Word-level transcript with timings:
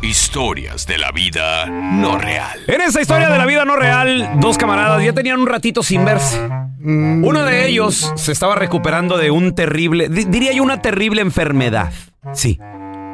Historias 0.00 0.86
de 0.86 0.96
la 0.96 1.10
vida 1.10 1.66
no 1.66 2.18
real. 2.18 2.60
En 2.68 2.80
esta 2.80 3.00
historia 3.00 3.28
de 3.28 3.36
la 3.36 3.46
vida 3.46 3.64
no 3.64 3.74
real, 3.76 4.30
dos 4.36 4.56
camaradas 4.56 5.02
ya 5.02 5.12
tenían 5.12 5.40
un 5.40 5.48
ratito 5.48 5.82
sin 5.82 6.04
verse. 6.04 6.40
Uno 6.80 7.42
de 7.44 7.66
ellos 7.66 8.12
se 8.16 8.30
estaba 8.30 8.54
recuperando 8.54 9.18
de 9.18 9.32
un 9.32 9.54
terrible, 9.56 10.08
di- 10.08 10.24
diría 10.24 10.52
yo 10.52 10.62
una 10.62 10.80
terrible 10.80 11.20
enfermedad. 11.20 11.92
Sí, 12.32 12.58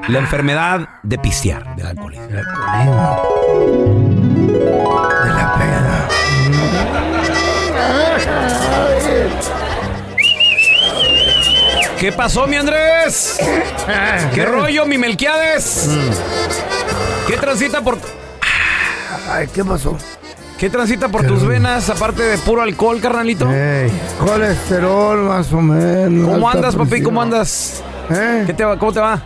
la 0.09 0.19
enfermedad 0.19 0.89
de 1.03 1.19
pistear, 1.19 1.75
del 1.75 1.87
alcoholismo. 1.87 2.29
¿Qué 12.05 12.13
pasó, 12.13 12.47
mi 12.47 12.57
Andrés? 12.57 13.39
¿Qué 14.35 14.45
rollo, 14.45 14.85
mi 14.85 14.99
Melquiades? 14.99 15.89
¿Qué 17.27 17.39
transita 17.39 17.81
por... 17.81 17.97
Ay, 19.27 19.47
¿qué 19.47 19.65
pasó? 19.65 19.97
¿Qué 20.59 20.69
transita 20.69 21.09
por 21.09 21.27
tus 21.27 21.47
venas 21.47 21.89
aparte 21.89 22.23
de 22.23 22.37
puro 22.37 22.61
alcohol, 22.61 23.01
carnalito? 23.01 23.51
Ey, 23.51 23.91
colesterol 24.19 25.17
más 25.21 25.51
o 25.51 25.63
menos. 25.63 26.29
¿Cómo 26.29 26.47
andas, 26.47 26.77
papi? 26.77 27.03
¿Cómo 27.03 27.23
andas? 27.23 27.83
¿Eh? 28.11 28.43
¿Qué 28.49 28.53
te 28.53 28.67
va? 28.67 28.79
¿Cómo 28.79 28.93
te 28.93 29.01
va? 29.01 29.23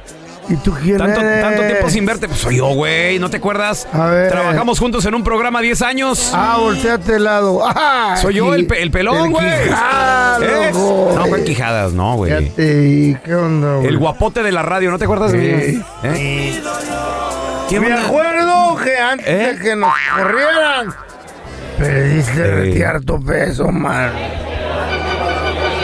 ¿Y 0.51 0.57
tú 0.57 0.73
quién 0.83 0.97
Tanto, 0.97 1.21
eres? 1.21 1.43
tanto 1.43 1.63
tiempo 1.63 1.91
sin 1.91 2.07
verte. 2.07 2.27
Pues 2.27 2.41
soy 2.41 2.57
yo, 2.57 2.69
güey. 2.69 3.19
¿No 3.19 3.29
te 3.29 3.37
acuerdas? 3.37 3.87
A 3.93 4.07
ver. 4.07 4.31
Trabajamos 4.31 4.79
juntos 4.79 5.05
en 5.05 5.15
un 5.15 5.23
programa 5.23 5.61
10 5.61 5.83
años. 5.83 6.31
Ah, 6.35 6.57
volteate 6.59 7.17
al 7.17 7.25
lado. 7.25 7.61
Ah, 7.67 8.17
Soy 8.21 8.35
yo 8.35 8.55
el, 8.55 8.67
pe- 8.67 8.81
el 8.83 8.91
pelón, 8.91 9.27
el 9.27 9.31
güey. 9.31 9.65
Quijada, 9.65 10.39
¿Eh? 10.43 10.71
No, 10.73 11.27
fue 11.29 11.45
Quijadas, 11.45 11.93
no, 11.93 12.15
güey. 12.17 12.33
Fíjate, 12.33 12.63
¿y 12.89 13.15
¿qué 13.25 13.35
onda, 13.35 13.75
güey? 13.77 13.89
El 13.89 13.99
guapote 13.99 14.43
de 14.43 14.53
la 14.53 14.63
radio, 14.63 14.91
¿no 14.91 14.99
te 14.99 15.05
acuerdas 15.05 15.33
de 15.33 15.39
mí? 15.39 15.63
Sí. 15.63 15.83
¿Eh? 16.05 16.63
¿Qué 17.69 17.79
Me 17.81 17.89
onda? 17.89 18.07
acuerdo 18.07 18.77
que 18.83 18.97
antes 18.97 19.27
¿Eh? 19.29 19.53
de 19.55 19.59
que 19.63 19.77
nos 19.77 19.93
corrieran, 20.17 20.95
perdiste 21.79 22.33
Sí. 22.33 22.41
rete 22.41 22.87
harto 22.87 23.21
peso, 23.21 23.69
man. 23.71 24.13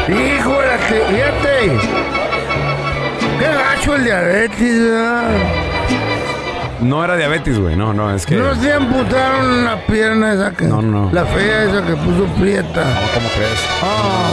Híjole, 0.08 0.68
que 0.88 1.02
fíjate. 1.14 2.23
Qué 3.38 3.46
gacho 3.46 3.96
el 3.96 4.04
diabetes, 4.04 4.80
¿verdad? 4.90 5.30
No 6.80 7.04
era 7.04 7.16
diabetes, 7.16 7.58
güey. 7.58 7.76
No, 7.76 7.92
no, 7.94 8.14
es 8.14 8.26
que. 8.26 8.36
No 8.36 8.54
se 8.56 8.72
amputaron 8.72 9.64
la 9.64 9.76
pierna 9.86 10.34
esa 10.34 10.50
que. 10.52 10.64
No, 10.66 10.82
no. 10.82 11.10
La 11.12 11.24
fea 11.24 11.64
esa 11.64 11.84
que 11.86 11.94
puso 11.96 12.26
prieta. 12.38 12.82
¿Cómo 13.14 13.28
crees? 13.30 13.58
Ah. 13.82 14.30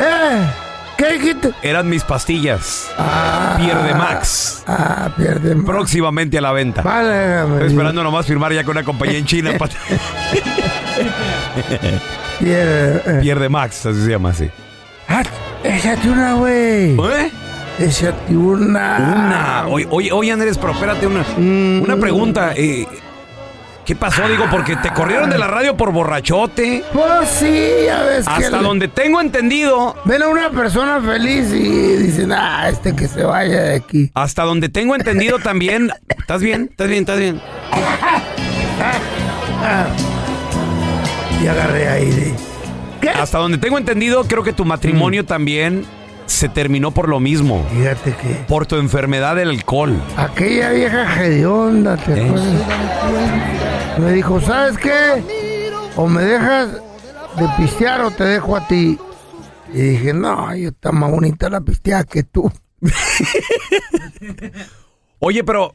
¿Eh? 0.00 0.50
¿Qué 0.96 1.12
dijiste? 1.14 1.50
Eran 1.62 1.88
mis 1.88 2.02
pastillas. 2.04 2.88
Ah. 2.98 3.56
Pierde 3.58 3.94
Max. 3.94 4.62
Ah, 4.66 5.10
pierde 5.16 5.54
más. 5.54 5.66
Próximamente 5.66 6.38
a 6.38 6.40
la 6.40 6.52
venta. 6.52 6.82
Vale, 6.82 7.42
Estoy 7.42 7.66
esperando 7.68 8.02
nomás 8.02 8.26
firmar 8.26 8.52
ya 8.52 8.64
con 8.64 8.76
una 8.76 8.84
compañía 8.84 9.18
en 9.18 9.24
China. 9.26 9.52
pa- 9.58 9.68
Pierde. 12.38 13.02
eh. 13.06 13.18
Pierde 13.20 13.48
Max, 13.48 13.86
así 13.86 14.02
se 14.04 14.10
llama 14.10 14.30
así. 14.30 14.50
Ah, 15.08 15.22
échate 15.62 16.08
una, 16.10 16.34
güey. 16.34 16.92
¿Eh? 16.96 17.32
Échate 17.78 18.36
una. 18.36 18.96
Una. 18.98 19.66
Oye, 19.68 19.86
oye, 19.90 20.12
oye, 20.12 20.32
Andrés, 20.32 20.58
pero 20.58 20.72
espérate, 20.72 21.06
una, 21.06 21.24
Mm. 21.36 21.82
una 21.82 21.96
pregunta. 21.96 22.52
eh, 22.56 22.86
¿Qué 23.84 23.94
pasó? 23.94 24.26
Digo, 24.28 24.46
porque 24.50 24.76
te 24.76 24.90
corrieron 24.94 25.28
de 25.28 25.36
la 25.36 25.46
radio 25.46 25.76
por 25.76 25.92
borrachote. 25.92 26.82
Pues 26.92 27.28
sí, 27.28 27.68
ya 27.84 28.02
ves 28.04 28.24
que. 28.26 28.32
Hasta 28.44 28.56
le- 28.56 28.62
donde 28.62 28.88
tengo 28.88 29.20
entendido. 29.20 29.94
Ven 30.06 30.22
a 30.22 30.28
una 30.28 30.48
persona 30.50 31.02
feliz 31.02 31.52
y 31.52 31.96
dicen, 31.98 32.32
ah, 32.32 32.66
este 32.70 32.96
que 32.96 33.06
se 33.08 33.24
vaya 33.24 33.60
de 33.62 33.74
aquí. 33.74 34.10
Hasta 34.14 34.44
donde 34.44 34.70
tengo 34.70 34.94
entendido 34.96 35.38
también. 35.38 35.90
¿Estás 36.18 36.40
bien? 36.40 36.68
¿Estás 36.70 36.88
bien? 36.88 37.00
¿Estás 37.00 37.18
bien? 37.18 37.40
Y 41.42 41.46
agarré 41.46 41.88
aire. 41.88 42.34
¿Qué? 43.02 43.10
Hasta 43.10 43.36
donde 43.38 43.58
tengo 43.58 43.76
entendido, 43.76 44.24
creo 44.24 44.42
que 44.42 44.54
tu 44.54 44.64
matrimonio 44.64 45.26
también 45.26 45.84
se 46.26 46.48
terminó 46.48 46.90
por 46.90 47.08
lo 47.08 47.20
mismo. 47.20 47.66
Fíjate 47.70 48.14
que. 48.16 48.28
Por 48.48 48.66
tu 48.66 48.76
enfermedad 48.76 49.36
del 49.36 49.50
alcohol. 49.50 50.00
Aquella 50.16 50.70
vieja 50.70 51.24
hedionda, 51.24 51.96
¿te 51.96 52.20
¿Eh? 52.20 52.32
Me 53.98 54.12
dijo, 54.12 54.40
¿sabes 54.40 54.76
qué? 54.78 55.22
o 55.96 56.08
me 56.08 56.22
dejas 56.22 56.72
de 56.72 57.48
pistear 57.56 58.00
o 58.02 58.10
te 58.10 58.24
dejo 58.24 58.56
a 58.56 58.66
ti. 58.66 58.98
Y 59.72 59.78
dije, 59.80 60.12
no, 60.12 60.54
yo 60.56 60.68
está 60.70 60.92
más 60.92 61.10
bonita 61.10 61.48
la 61.48 61.60
pisteada 61.60 62.04
que 62.04 62.22
tú. 62.24 62.50
Oye, 65.18 65.44
pero 65.44 65.74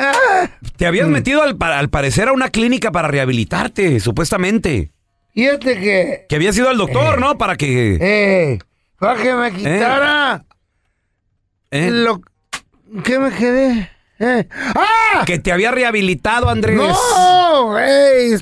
Ah, 0.00 0.48
te 0.76 0.86
habías 0.86 1.08
metido 1.08 1.42
al, 1.42 1.56
pa- 1.56 1.76
al 1.76 1.88
parecer 1.90 2.28
a 2.28 2.32
una 2.32 2.50
clínica 2.50 2.92
para 2.92 3.08
rehabilitarte, 3.08 3.98
supuestamente. 3.98 4.92
fíjate 5.34 5.80
que... 5.80 6.26
Que 6.28 6.36
habías 6.36 6.56
ido 6.56 6.68
al 6.68 6.76
doctor, 6.78 7.18
¿no? 7.18 7.36
Para 7.36 7.56
que... 7.56 7.98
Eh, 8.00 8.58
para 8.98 9.22
que 9.22 9.34
me 9.34 9.52
quitara 9.52 10.44
¿eh? 11.70 11.90
lo... 11.90 12.20
¿Qué 13.04 13.18
me 13.18 13.30
quedé? 13.30 13.90
Eh. 14.20 14.48
¡Ah! 14.74 15.22
Que 15.24 15.38
te 15.38 15.52
había 15.52 15.70
rehabilitado, 15.70 16.48
Andrés. 16.48 16.76
¡No! 16.76 17.74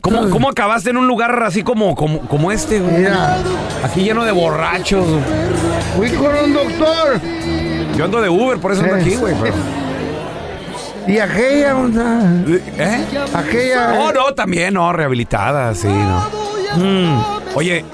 ¿Cómo, 0.01 0.31
cómo 0.31 0.49
acabaste 0.49 0.91
en 0.91 0.97
un 0.97 1.07
lugar 1.07 1.43
así 1.43 1.63
como, 1.63 1.95
como, 1.95 2.21
como 2.29 2.51
este? 2.51 2.81
güey? 2.81 2.97
Mira. 2.99 3.37
Aquí 3.85 4.03
lleno 4.03 4.25
de 4.25 4.33
borrachos. 4.33 5.07
Fui 5.97 6.11
con 6.13 6.35
un 6.35 6.53
doctor. 6.55 7.21
Yo 7.97 8.05
ando 8.05 8.23
de 8.23 8.29
Uber, 8.29 8.59
por 8.59 8.73
eso 8.73 8.83
ando 8.83 8.97
Eh. 8.97 9.01
aquí, 9.03 9.17
güey. 9.17 9.35
pero- 9.41 9.55
Y 11.09 11.19
aquella, 11.19 11.77
onda, 11.77 12.21
¿Eh? 12.49 13.05
aquella... 13.35 13.89
No, 13.95 14.13
no, 14.13 14.35
también, 14.35 14.75
no, 14.75 14.93
rehabilitada, 14.93 15.75
sí, 15.75 15.89
no. 15.89 16.27
Mm, 16.77 17.23
Oye, 17.55 17.85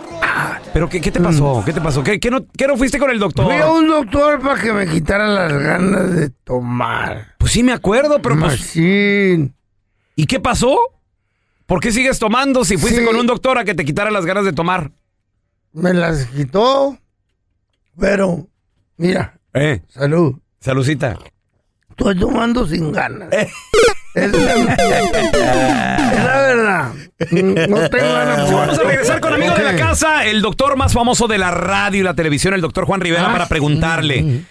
¿pero 0.73 0.89
qué, 0.89 1.01
qué 1.01 1.11
te 1.11 1.21
pasó? 1.21 1.63
¿Qué 1.65 1.73
te 1.73 1.81
pasó? 1.81 2.03
¿Qué, 2.03 2.19
qué 2.21 2.31
no, 2.31 2.47
qué 2.57 2.67
no 2.67 2.77
fuiste 2.77 2.99
con 2.99 3.11
el 3.11 3.19
doctor? 3.19 3.45
Fui 3.47 3.57
a 3.57 3.71
un 3.71 3.89
doctor 3.89 4.41
para 4.41 4.61
que 4.61 4.73
me 4.73 4.87
quitara 4.89 5.27
las 5.29 5.53
ganas 5.53 6.15
de 6.15 6.31
tomar. 6.31 7.35
Pues 7.39 7.53
sí 7.53 7.63
me 7.63 7.73
acuerdo, 7.73 8.21
pero 8.23 8.39
pues... 8.39 8.61
Machín. 8.61 9.55
¿Y 10.17 10.27
qué 10.27 10.41
pasó? 10.41 10.79
¿Por 11.67 11.81
qué 11.81 11.93
sigues 11.93 12.19
tomando 12.19 12.65
si 12.65 12.77
fuiste 12.77 13.01
Sí. 13.01 13.07
con 13.07 13.17
un 13.17 13.27
doctor 13.27 13.59
a 13.59 13.65
que 13.65 13.75
te 13.75 13.85
quitara 13.85 14.11
las 14.11 14.27
ganas 14.27 14.45
de 14.45 14.53
tomar? 14.53 14.93
Me 15.73 15.95
las 15.95 16.27
quitó. 16.27 16.99
Pero, 17.99 18.47
mira, 18.97 19.39
Eh, 19.55 19.83
salud. 19.89 20.35
salucita. 20.61 21.19
Estoy 21.91 22.19
tomando 22.19 22.67
sin 22.67 22.93
ganas. 22.93 23.29
Es 24.15 24.31
la, 24.33 24.55
es 24.55 26.25
la 26.25 26.37
verdad. 26.43 26.93
No 27.69 27.89
tengo 27.91 28.13
ganas. 28.13 28.41
por- 28.51 28.55
Vamos 28.61 28.79
a 28.79 28.83
regresar 28.83 29.21
con 29.21 29.33
amigos 29.35 29.57
de 29.57 29.65
la 29.65 29.77
casa, 29.77 30.27
el 30.27 30.43
doctor 30.43 30.77
más 30.77 30.93
famoso 30.93 31.27
de 31.29 31.39
la 31.39 31.51
radio 31.51 32.01
y 32.01 32.03
la 32.05 32.15
televisión, 32.15 32.55
el 32.55 32.61
doctor 32.61 32.85
Juan 32.87 33.01
Rivera, 33.01 33.29
Ah. 33.29 33.33
para 33.33 33.49
preguntarle. 33.49 34.43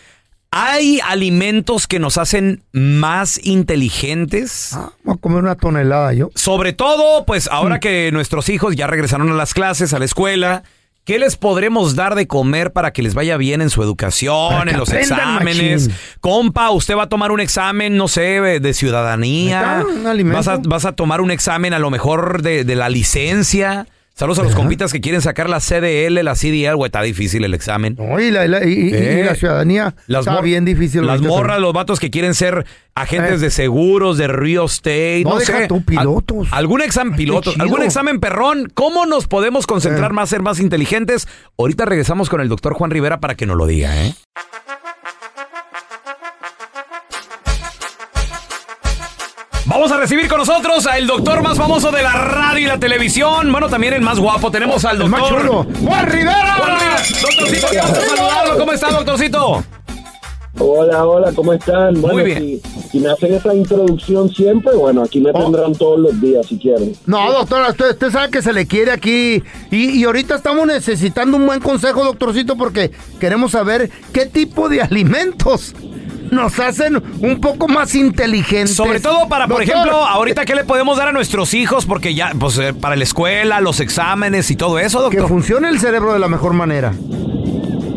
¿Hay 0.53 0.99
alimentos 1.07 1.87
que 1.87 1.99
nos 1.99 2.17
hacen 2.17 2.63
más 2.73 3.39
inteligentes? 3.45 4.73
Ah, 4.73 4.91
Voy 5.03 5.15
a 5.15 5.17
comer 5.21 5.43
una 5.43 5.55
tonelada 5.55 6.11
yo. 6.13 6.29
Sobre 6.35 6.73
todo, 6.73 7.25
pues 7.25 7.45
Mm. 7.47 7.53
ahora 7.53 7.79
que 7.79 8.11
nuestros 8.11 8.49
hijos 8.49 8.75
ya 8.75 8.87
regresaron 8.87 9.31
a 9.31 9.35
las 9.35 9.53
clases, 9.53 9.93
a 9.93 9.99
la 9.99 10.05
escuela, 10.05 10.63
¿qué 11.03 11.19
les 11.19 11.35
podremos 11.35 11.95
dar 11.95 12.15
de 12.15 12.27
comer 12.27 12.71
para 12.71 12.91
que 12.93 13.01
les 13.01 13.13
vaya 13.13 13.37
bien 13.37 13.61
en 13.61 13.69
su 13.69 13.81
educación, 13.83 14.69
en 14.69 14.77
los 14.77 14.91
exámenes? 14.93 15.87
machín. 15.87 16.01
Compa, 16.19 16.71
usted 16.71 16.95
va 16.95 17.03
a 17.03 17.09
tomar 17.09 17.31
un 17.31 17.39
examen, 17.39 17.97
no 17.97 18.07
sé, 18.07 18.59
de 18.59 18.73
ciudadanía. 18.73 19.85
Vas 20.33 20.47
a, 20.47 20.57
vas 20.57 20.85
a 20.85 20.93
tomar 20.93 21.21
un 21.21 21.31
examen 21.31 21.73
a 21.73 21.79
lo 21.79 21.89
mejor 21.89 22.41
de, 22.41 22.63
de 22.63 22.75
la 22.75 22.89
licencia. 22.89 23.87
Saludos 24.13 24.39
a 24.39 24.43
los 24.43 24.53
compitas 24.55 24.91
que 24.91 25.01
quieren 25.01 25.21
sacar 25.21 25.49
la 25.49 25.59
CDL, 25.59 26.21
la 26.23 26.35
CDL, 26.35 26.75
güey, 26.75 26.89
está 26.89 27.01
difícil 27.01 27.43
el 27.43 27.53
examen. 27.55 27.95
No, 27.97 28.19
y, 28.19 28.29
la, 28.29 28.45
y 28.45 28.47
la- 28.49 28.63
y- 28.65 28.69
y- 28.71 28.89
y 28.89 28.93
Eh. 28.93 29.23
la 29.25 29.35
ciudadanía 29.35 29.95
está 30.07 30.33
mor- 30.33 30.43
bien 30.43 30.63
difícil. 30.65 31.07
Las 31.07 31.21
morras, 31.21 31.59
los 31.59 31.73
vatos 31.73 31.99
que 31.99 32.11
quieren 32.11 32.35
ser 32.35 32.65
agentes 32.93 33.35
Eh. 33.41 33.45
de 33.45 33.49
seguros, 33.49 34.17
de 34.17 34.27
real 34.27 34.65
estate, 34.65 35.21
no, 35.23 35.31
No, 35.31 35.39
deja 35.39 35.59
sé. 35.59 35.67
tú, 35.67 35.83
pilotos. 35.83 36.49
Al- 36.51 36.59
algún 36.59 36.81
examen 36.81 37.15
pilotos, 37.15 37.53
chido. 37.53 37.63
algún 37.63 37.81
examen 37.81 38.19
perrón. 38.19 38.67
¿Cómo 38.73 39.05
nos 39.07 39.27
podemos 39.27 39.65
concentrar 39.65 40.11
Eh. 40.11 40.13
más, 40.13 40.29
ser 40.29 40.41
más 40.43 40.59
inteligentes? 40.59 41.27
Ahorita 41.57 41.85
regresamos 41.85 42.29
con 42.29 42.41
el 42.41 42.49
doctor 42.49 42.73
Juan 42.75 42.91
Rivera 42.91 43.19
para 43.21 43.33
que 43.35 43.45
nos 43.47 43.57
lo 43.57 43.65
diga, 43.65 44.05
¿eh? 44.05 44.13
Vamos 49.71 49.89
a 49.89 49.95
recibir 49.97 50.27
con 50.27 50.37
nosotros 50.39 50.85
al 50.85 51.07
doctor 51.07 51.41
más 51.41 51.57
famoso 51.57 51.91
de 51.91 52.03
la 52.03 52.11
radio 52.11 52.65
y 52.65 52.67
la 52.67 52.77
televisión. 52.77 53.49
Bueno, 53.53 53.69
también 53.69 53.93
el 53.93 54.01
más 54.01 54.19
guapo. 54.19 54.51
Tenemos 54.51 54.83
al 54.83 55.01
El 55.01 55.07
más 55.07 55.21
doctor. 55.21 55.41
chulo. 55.41 55.65
¡Juan 55.87 56.07
Rivera! 56.07 56.55
Juan 56.57 56.77
Rivera. 56.77 57.01
Doctorcito, 57.21 57.67
qué 57.71 57.79
gusto 57.79 58.01
saludarlo. 58.01 58.57
¿Cómo 58.59 58.71
está, 58.73 58.91
doctorcito? 58.91 59.63
Hola, 60.59 61.05
hola, 61.05 61.31
¿cómo 61.33 61.53
están? 61.53 62.01
Bueno, 62.01 62.15
Muy 62.17 62.23
bien. 62.25 62.39
Si, 62.39 62.61
si 62.91 62.99
me 62.99 63.09
hacen 63.09 63.33
esa 63.33 63.53
introducción 63.55 64.29
siempre, 64.29 64.73
bueno, 64.75 65.01
aquí 65.03 65.21
me 65.21 65.31
Oh. 65.33 65.41
tendrán 65.43 65.73
todos 65.73 65.97
los 66.01 66.19
días 66.19 66.45
si 66.47 66.57
quieren. 66.59 66.93
No, 67.05 67.31
doctora, 67.31 67.69
usted, 67.69 67.91
usted 67.91 68.11
sabe 68.11 68.29
que 68.29 68.41
se 68.41 68.51
le 68.51 68.67
quiere 68.67 68.91
aquí. 68.91 69.41
Y, 69.71 69.91
y 69.91 70.03
ahorita 70.03 70.35
estamos 70.35 70.67
necesitando 70.67 71.37
un 71.37 71.45
buen 71.45 71.61
consejo, 71.61 72.03
doctorcito, 72.03 72.57
porque 72.57 72.91
queremos 73.21 73.51
saber 73.51 73.89
qué 74.11 74.25
tipo 74.25 74.67
de 74.67 74.81
alimentos 74.81 75.73
nos 76.31 76.59
hacen 76.59 77.01
un 77.21 77.39
poco 77.39 77.67
más 77.67 77.93
inteligentes. 77.95 78.75
Sobre 78.75 78.99
todo 78.99 79.27
para, 79.27 79.47
por 79.47 79.59
Doctor, 79.59 79.75
ejemplo, 79.75 79.97
ahorita 79.97 80.45
qué 80.45 80.55
le 80.55 80.63
podemos 80.63 80.97
dar 80.97 81.09
a 81.09 81.11
nuestros 81.11 81.53
hijos, 81.53 81.85
porque 81.85 82.13
ya, 82.15 82.31
pues 82.39 82.57
eh, 82.57 82.73
para 82.73 82.95
la 82.95 83.03
escuela, 83.03 83.61
los 83.61 83.79
exámenes 83.79 84.49
y 84.49 84.55
todo 84.55 84.79
eso, 84.79 85.09
Que 85.09 85.17
doctor. 85.17 85.27
funcione 85.29 85.69
el 85.69 85.79
cerebro 85.79 86.13
de 86.13 86.19
la 86.19 86.27
mejor 86.27 86.53
manera. 86.53 86.93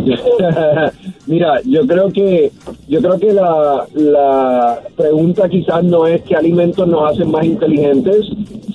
Mira, 1.26 1.60
yo 1.64 1.86
creo 1.86 2.12
que 2.12 2.52
yo 2.88 3.00
creo 3.00 3.18
que 3.18 3.32
la, 3.32 3.86
la 3.94 4.78
pregunta 4.96 5.48
quizás 5.48 5.82
no 5.82 6.06
es 6.06 6.20
qué 6.22 6.36
alimentos 6.36 6.86
nos 6.86 7.10
hacen 7.12 7.30
más 7.30 7.46
inteligentes, 7.46 8.26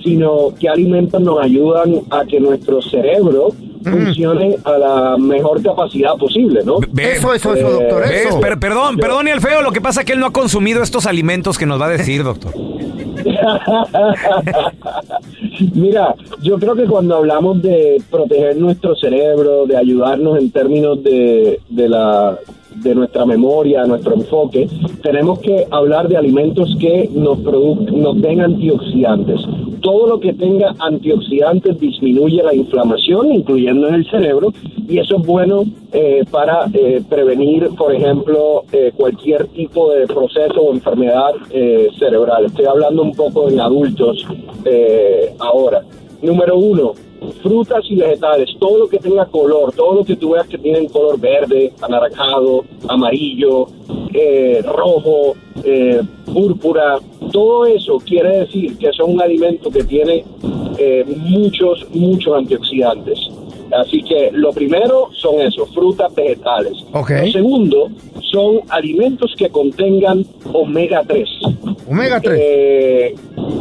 sino 0.04 0.54
qué 0.60 0.68
alimentos 0.70 1.22
nos 1.22 1.40
ayudan 1.44 2.02
a 2.10 2.26
que 2.26 2.40
nuestro 2.40 2.82
cerebro 2.82 3.50
funcione 3.84 4.58
a 4.64 4.78
la 4.78 5.18
mejor 5.18 5.62
capacidad 5.64 6.16
posible, 6.16 6.62
¿no? 6.66 6.78
Eso, 6.98 7.34
eso, 7.34 7.54
eso, 7.54 7.56
Eh, 7.56 7.62
doctor, 7.72 8.02
¿Ves? 8.10 8.26
eso. 8.28 8.40
Per- 8.40 8.60
perdón, 8.60 8.98
perdón 8.98 9.28
y 9.28 9.32
el 9.32 9.42
feo, 9.42 9.62
lo 9.62 9.72
que 9.72 9.82
pasa 9.82 10.02
es 10.02 10.06
que 10.06 10.14
él 10.14 10.20
no 10.20 10.28
ha 10.28 10.34
consumido 10.34 10.84
estos 10.84 11.06
alimentos 11.06 11.58
que 11.58 11.66
nos 11.66 11.80
va 11.82 11.88
a 11.88 11.90
decir, 11.90 12.24
doctor. 12.24 12.52
Mira, 15.76 16.16
yo 16.42 16.58
creo 16.58 16.76
que 16.76 16.86
cuando 16.86 17.16
hablamos 17.16 17.62
de 17.62 18.02
proteger 18.10 18.58
nuestro 18.58 18.96
cerebro, 18.96 19.66
de 19.66 19.78
ayudarnos 19.78 20.38
en 20.40 20.52
términos 20.52 21.04
de, 21.04 21.60
de 21.70 21.90
la 21.90 22.38
de 22.76 22.96
nuestra 22.96 23.26
memoria, 23.26 23.84
nuestro 23.86 24.14
enfoque, 24.16 24.70
tenemos 25.04 25.40
que 25.40 25.66
hablar 25.70 26.08
de 26.08 26.16
alimentos 26.16 26.78
que 26.80 27.10
nos 27.14 27.40
nos 27.42 28.22
den 28.22 28.40
antioxidantes. 28.42 29.42
Todo 29.82 30.08
lo 30.08 30.20
que 30.20 30.34
tenga 30.34 30.76
antioxidantes 30.80 31.80
disminuye 31.80 32.44
la 32.44 32.54
inflamación, 32.54 33.32
incluyendo 33.32 33.88
en 33.88 33.96
el 33.96 34.10
cerebro, 34.10 34.54
y 34.88 35.00
eso 35.00 35.18
es 35.18 35.26
bueno 35.26 35.64
eh, 35.92 36.24
para 36.30 36.66
eh, 36.74 37.02
prevenir, 37.08 37.70
por 37.78 37.94
ejemplo, 37.94 38.64
eh, 38.72 38.92
cualquier 38.96 39.48
tipo 39.48 39.92
de 39.92 40.08
proceso 40.08 40.62
o 40.62 40.74
enfermedad 40.74 41.32
eh, 41.52 41.90
cerebral. 41.98 42.46
Estoy 42.46 42.66
hablando 42.66 43.04
un 43.04 43.14
poco 43.14 43.50
en 43.50 43.60
adultos 43.60 44.26
eh, 44.66 45.34
ahora. 45.40 45.84
Número 46.22 46.58
uno, 46.58 46.94
frutas 47.42 47.84
y 47.90 47.96
vegetales, 47.96 48.50
todo 48.60 48.80
lo 48.80 48.88
que 48.88 48.98
tenga 48.98 49.26
color, 49.26 49.72
todo 49.74 49.96
lo 49.96 50.04
que 50.04 50.16
tú 50.16 50.32
veas 50.32 50.48
que 50.48 50.58
tienen 50.58 50.88
color 50.90 51.20
verde, 51.20 51.72
anaranjado, 51.82 52.66
amarillo, 52.88 53.68
eh, 54.14 54.62
rojo, 54.64 55.36
eh, 55.64 56.02
púrpura, 56.26 56.98
todo 57.32 57.66
eso 57.66 57.98
quiere 58.00 58.40
decir 58.40 58.78
que 58.78 58.92
son 58.94 59.14
un 59.14 59.22
alimento 59.22 59.70
que 59.70 59.84
tiene 59.84 60.24
eh, 60.78 61.06
muchos, 61.08 61.86
muchos 61.92 62.36
antioxidantes. 62.36 63.20
Así 63.72 64.02
que 64.02 64.32
lo 64.32 64.52
primero 64.52 65.10
son 65.14 65.42
eso, 65.42 65.66
frutas, 65.68 66.14
vegetales. 66.16 66.74
Lo 66.92 67.32
segundo 67.32 67.90
son 68.32 68.62
alimentos 68.70 69.36
que 69.38 69.50
contengan 69.50 70.26
omega 70.52 71.04
3. 71.08 71.30
Omega 71.90 72.20
3. 72.20 72.40
Eh, 72.42 73.16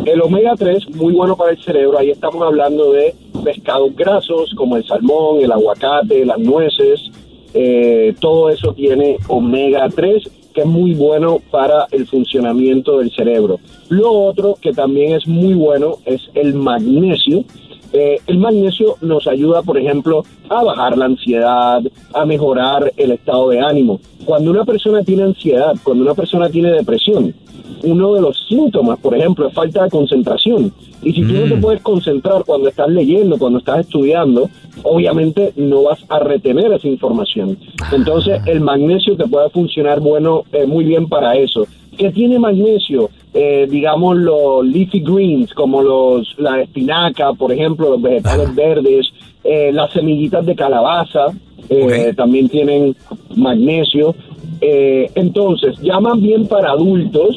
el 0.07 0.23
omega 0.23 0.55
3, 0.57 0.91
muy 0.97 1.13
bueno 1.13 1.37
para 1.37 1.53
el 1.53 1.63
cerebro. 1.63 1.99
Ahí 1.99 2.11
estamos 2.11 2.43
hablando 2.43 2.93
de 2.93 3.15
pescados 3.45 3.95
grasos 3.95 4.55
como 4.57 4.77
el 4.77 4.87
salmón, 4.87 5.41
el 5.43 5.53
aguacate, 5.53 6.25
las 6.25 6.39
nueces. 6.39 7.11
Eh, 7.55 8.15
todo 8.21 8.51
eso 8.51 8.73
tiene 8.75 9.17
omega 9.29 9.89
3, 9.89 10.31
que 10.55 10.61
es 10.63 10.67
muy 10.67 10.95
bueno 10.95 11.41
para 11.51 11.87
el 11.91 12.07
funcionamiento 12.07 12.99
del 12.99 13.11
cerebro. 13.13 13.61
Lo 13.89 14.11
otro 14.13 14.57
que 14.61 14.73
también 14.73 15.15
es 15.15 15.27
muy 15.27 15.55
bueno 15.55 15.99
es 16.05 16.21
el 16.35 16.55
magnesio. 16.55 17.45
Eh, 17.93 18.21
el 18.27 18.39
magnesio 18.39 18.97
nos 19.01 19.27
ayuda, 19.27 19.63
por 19.63 19.79
ejemplo, 19.79 20.23
a 20.49 20.63
bajar 20.63 20.99
la 20.99 21.07
ansiedad, 21.07 21.83
a 22.15 22.25
mejorar 22.27 22.93
el 22.97 23.13
estado 23.13 23.51
de 23.51 23.61
ánimo. 23.61 24.01
Cuando 24.25 24.51
una 24.51 24.65
persona 24.65 25.03
tiene 25.03 25.23
ansiedad, 25.23 25.75
cuando 25.83 26.05
una 26.05 26.15
persona 26.15 26.51
tiene 26.51 26.71
depresión, 26.73 27.35
uno 27.83 28.15
de 28.15 28.21
los 28.21 28.47
síntomas, 28.49 28.99
por 28.99 29.17
ejemplo, 29.17 29.49
es 29.49 29.55
falta 29.55 29.85
de 29.85 29.91
concentración. 29.91 30.73
Y 31.03 31.13
si 31.13 31.23
tú 31.23 31.33
no 31.33 31.55
te 31.55 31.61
puedes 31.61 31.81
concentrar 31.83 32.45
cuando 32.45 32.69
estás 32.69 32.89
leyendo, 32.89 33.39
cuando 33.39 33.61
estás 33.61 33.81
estudiando, 33.81 34.51
obviamente 34.83 35.53
no 35.57 35.85
vas 35.85 36.05
a 36.09 36.19
retener 36.19 36.73
esa 36.73 36.89
información. 36.89 37.57
Entonces, 37.93 38.41
el 38.47 38.61
magnesio 38.61 39.17
te 39.17 39.27
puede 39.27 39.49
funcionar 39.51 40.01
bueno, 40.01 40.43
eh, 40.53 40.67
muy 40.67 40.85
bien 40.85 41.09
para 41.09 41.37
eso. 41.37 41.67
¿Qué 41.97 42.11
tiene 42.11 42.39
magnesio? 42.39 43.11
Eh, 43.41 43.69
digamos, 43.71 44.17
los 44.17 44.67
leafy 44.67 44.99
greens, 44.99 45.55
como 45.55 45.81
los, 45.81 46.35
la 46.39 46.61
espinaca, 46.61 47.33
por 47.35 47.53
ejemplo, 47.53 47.91
los 47.91 48.03
vegetales 48.03 48.53
verdes, 48.53 49.13
eh, 49.45 49.71
las 49.73 49.93
semillitas 49.93 50.45
de 50.45 50.57
calabaza, 50.57 51.27
eh, 51.69 52.13
también 52.17 52.49
tienen 52.49 52.97
magnesio. 53.37 54.17
Eh, 54.61 55.11
entonces, 55.15 55.77
ya 55.83 56.01
más 56.01 56.21
bien 56.21 56.47
para 56.47 56.71
adultos, 56.73 57.37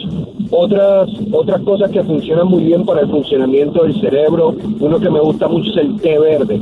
otras, 0.50 1.10
otras 1.32 1.62
cosas 1.62 1.92
que 1.92 2.04
funcionan 2.04 2.48
muy 2.48 2.64
bien 2.64 2.84
para 2.86 3.02
el 3.02 3.10
funcionamiento 3.10 3.84
del 3.84 4.00
cerebro, 4.02 4.56
uno 4.80 5.00
que 5.00 5.10
me 5.10 5.20
gusta 5.20 5.48
mucho 5.48 5.70
es 5.72 5.78
el 5.78 6.02
té 6.02 6.18
verde. 6.18 6.62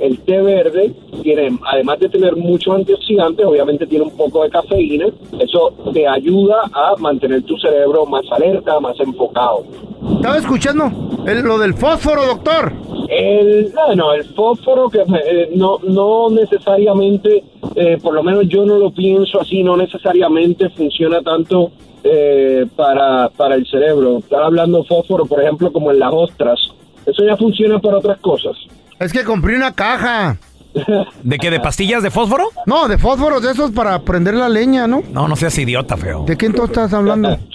El 0.00 0.18
té 0.20 0.40
verde 0.42 0.92
tiene, 1.22 1.56
además 1.72 2.00
de 2.00 2.08
tener 2.08 2.36
muchos 2.36 2.74
antioxidantes, 2.74 3.46
obviamente 3.46 3.86
tiene 3.86 4.04
un 4.04 4.10
poco 4.16 4.42
de 4.42 4.50
cafeína, 4.50 5.06
eso 5.38 5.72
te 5.92 6.06
ayuda 6.08 6.56
a 6.72 6.94
mantener 6.98 7.42
tu 7.44 7.56
cerebro 7.58 8.04
más 8.04 8.24
alerta, 8.32 8.78
más 8.80 8.98
enfocado. 9.00 9.62
Estaba 10.16 10.36
escuchando 10.38 10.90
el- 11.26 11.42
lo 11.42 11.58
del 11.58 11.74
fósforo, 11.74 12.26
doctor. 12.26 12.72
El, 13.14 13.70
no, 13.74 13.94
no, 13.94 14.14
el 14.14 14.24
fósforo 14.24 14.88
que 14.88 15.00
eh, 15.00 15.50
no, 15.54 15.78
no 15.86 16.30
necesariamente, 16.30 17.44
eh, 17.76 17.98
por 18.02 18.14
lo 18.14 18.22
menos 18.22 18.48
yo 18.48 18.64
no 18.64 18.78
lo 18.78 18.90
pienso 18.90 19.38
así, 19.38 19.62
no 19.62 19.76
necesariamente 19.76 20.70
funciona 20.70 21.20
tanto 21.20 21.72
eh, 22.02 22.64
para, 22.74 23.28
para 23.28 23.56
el 23.56 23.66
cerebro. 23.66 24.20
Estaba 24.20 24.46
hablando 24.46 24.82
fósforo, 24.84 25.26
por 25.26 25.42
ejemplo, 25.42 25.70
como 25.70 25.90
en 25.90 25.98
las 25.98 26.10
ostras. 26.10 26.58
Eso 27.04 27.22
ya 27.22 27.36
funciona 27.36 27.78
para 27.78 27.98
otras 27.98 28.18
cosas. 28.20 28.56
Es 28.98 29.12
que 29.12 29.24
compré 29.24 29.56
una 29.56 29.74
caja. 29.74 30.38
¿De 31.22 31.38
qué? 31.38 31.50
¿De 31.50 31.60
pastillas 31.60 32.02
de 32.02 32.10
fósforo? 32.10 32.44
No, 32.66 32.88
de 32.88 32.96
fósforos 32.98 33.42
de 33.42 33.52
esos 33.52 33.70
para 33.72 33.98
prender 34.00 34.34
la 34.34 34.48
leña, 34.48 34.86
¿no? 34.86 35.02
No, 35.12 35.28
no 35.28 35.36
seas 35.36 35.56
idiota, 35.58 35.96
feo. 35.96 36.24
¿De 36.24 36.36
qué 36.36 36.46
entonces 36.46 36.70
estás 36.76 36.92
hablando? 36.94 37.36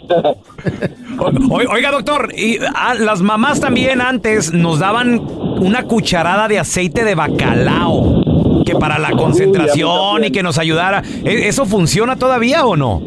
O- 1.20 1.56
oiga, 1.74 1.90
doctor, 1.92 2.30
y, 2.38 2.60
ah, 2.76 2.94
las 2.94 3.22
mamás 3.24 3.60
también 3.60 4.02
antes 4.02 4.54
nos 4.54 4.78
daban 4.80 5.20
una 5.20 5.84
cucharada 5.84 6.48
de 6.48 6.60
aceite 6.60 7.04
de 7.04 7.16
bacalao 7.16 8.62
que 8.64 8.76
para 8.76 9.00
la 9.00 9.12
concentración 9.12 10.26
y 10.26 10.32
que 10.32 10.44
nos 10.44 10.60
ayudara. 10.60 11.02
¿E- 11.24 11.48
¿Eso 11.48 11.66
funciona 11.66 12.18
todavía 12.18 12.66
o 12.68 12.76
no? 12.76 13.00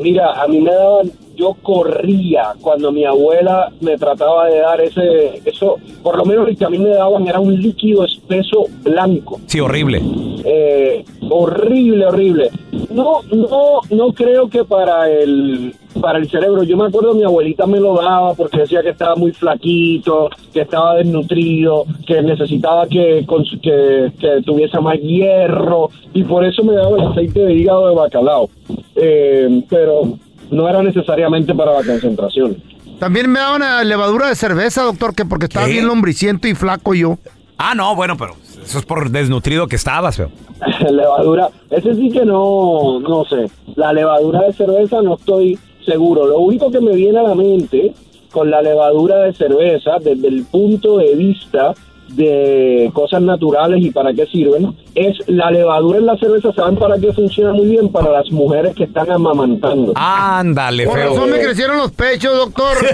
Mira, 0.00 0.42
a 0.42 0.48
mí 0.48 0.60
me 0.60 0.70
daban, 0.72 1.10
yo 1.36 1.54
corría 1.62 2.54
cuando 2.60 2.90
mi 2.90 3.04
abuela 3.04 3.70
me 3.80 3.96
trataba 3.96 4.48
de 4.48 4.58
dar 4.58 4.80
ese, 4.80 5.42
eso, 5.44 5.76
por 6.02 6.16
lo 6.16 6.24
menos 6.24 6.48
el 6.48 6.56
que 6.56 6.64
a 6.64 6.70
mí 6.70 6.78
me 6.78 6.90
daban 6.90 7.26
era 7.26 7.40
un 7.40 7.54
líquido 7.60 8.04
espeso 8.04 8.64
blanco. 8.82 9.40
Sí, 9.46 9.60
horrible. 9.60 10.00
Eh, 10.44 11.04
horrible, 11.28 12.06
horrible. 12.06 12.50
No, 12.90 13.20
no, 13.32 13.80
no 13.90 14.12
creo 14.12 14.48
que 14.48 14.64
para 14.64 15.10
el 15.10 15.74
para 16.00 16.18
el 16.18 16.28
cerebro. 16.28 16.62
Yo 16.62 16.76
me 16.76 16.86
acuerdo 16.86 17.14
mi 17.14 17.24
abuelita 17.24 17.66
me 17.66 17.80
lo 17.80 17.94
daba 17.94 18.34
porque 18.34 18.58
decía 18.58 18.82
que 18.82 18.90
estaba 18.90 19.16
muy 19.16 19.32
flaquito, 19.32 20.30
que 20.52 20.60
estaba 20.62 20.96
desnutrido, 20.96 21.84
que 22.06 22.22
necesitaba 22.22 22.86
que, 22.86 23.26
que, 23.62 24.12
que 24.18 24.42
tuviese 24.44 24.78
más 24.80 24.98
hierro 25.00 25.90
y 26.14 26.22
por 26.24 26.44
eso 26.44 26.62
me 26.62 26.74
daba 26.74 26.96
el 26.96 27.06
aceite 27.08 27.40
de 27.40 27.54
hígado 27.54 27.88
de 27.88 27.94
bacalao. 27.94 28.48
Eh, 28.94 29.62
pero 29.68 30.18
no 30.50 30.68
era 30.68 30.82
necesariamente 30.82 31.54
para 31.54 31.72
la 31.72 31.84
concentración. 31.84 32.56
También 32.98 33.30
me 33.30 33.38
daban 33.40 33.88
levadura 33.88 34.28
de 34.28 34.34
cerveza, 34.34 34.82
doctor, 34.82 35.14
que 35.14 35.24
porque 35.24 35.46
estaba 35.46 35.66
¿Qué? 35.66 35.72
bien 35.72 35.86
lombriciento 35.86 36.48
y 36.48 36.54
flaco 36.54 36.94
yo. 36.94 37.18
Ah, 37.58 37.74
no, 37.74 37.94
bueno, 37.94 38.16
pero 38.16 38.34
eso 38.62 38.78
es 38.78 38.84
por 38.84 39.10
desnutrido 39.10 39.66
que 39.66 39.76
estabas, 39.76 40.16
feo. 40.16 40.30
levadura, 40.90 41.48
ese 41.70 41.94
sí 41.94 42.10
que 42.10 42.24
no, 42.24 43.00
no 43.00 43.24
sé. 43.24 43.50
La 43.74 43.92
levadura 43.92 44.42
de 44.42 44.52
cerveza 44.52 45.02
no 45.02 45.14
estoy 45.16 45.58
seguro. 45.84 46.26
Lo 46.26 46.38
único 46.40 46.70
que 46.70 46.80
me 46.80 46.94
viene 46.94 47.18
a 47.18 47.22
la 47.22 47.34
mente 47.34 47.92
con 48.30 48.50
la 48.50 48.60
levadura 48.60 49.18
de 49.18 49.32
cerveza, 49.32 49.92
desde 50.02 50.28
el 50.28 50.44
punto 50.44 50.98
de 50.98 51.14
vista 51.14 51.74
de 52.08 52.90
cosas 52.92 53.22
naturales 53.22 53.82
y 53.82 53.90
para 53.90 54.12
qué 54.12 54.26
sirven, 54.26 54.74
es 54.96 55.16
la 55.28 55.50
levadura 55.50 55.98
en 55.98 56.06
la 56.06 56.16
cerveza, 56.16 56.52
¿saben 56.54 56.76
para 56.76 56.98
qué 56.98 57.12
funciona 57.12 57.52
muy 57.52 57.66
bien? 57.66 57.88
Para 57.90 58.10
las 58.10 58.30
mujeres 58.32 58.74
que 58.74 58.84
están 58.84 59.10
amamantando. 59.10 59.92
Ándale, 59.94 60.86
Por 60.86 60.98
feo. 60.98 61.10
razón 61.10 61.30
me 61.30 61.38
crecieron 61.40 61.76
los 61.76 61.92
pechos, 61.92 62.34
doctor. 62.36 62.76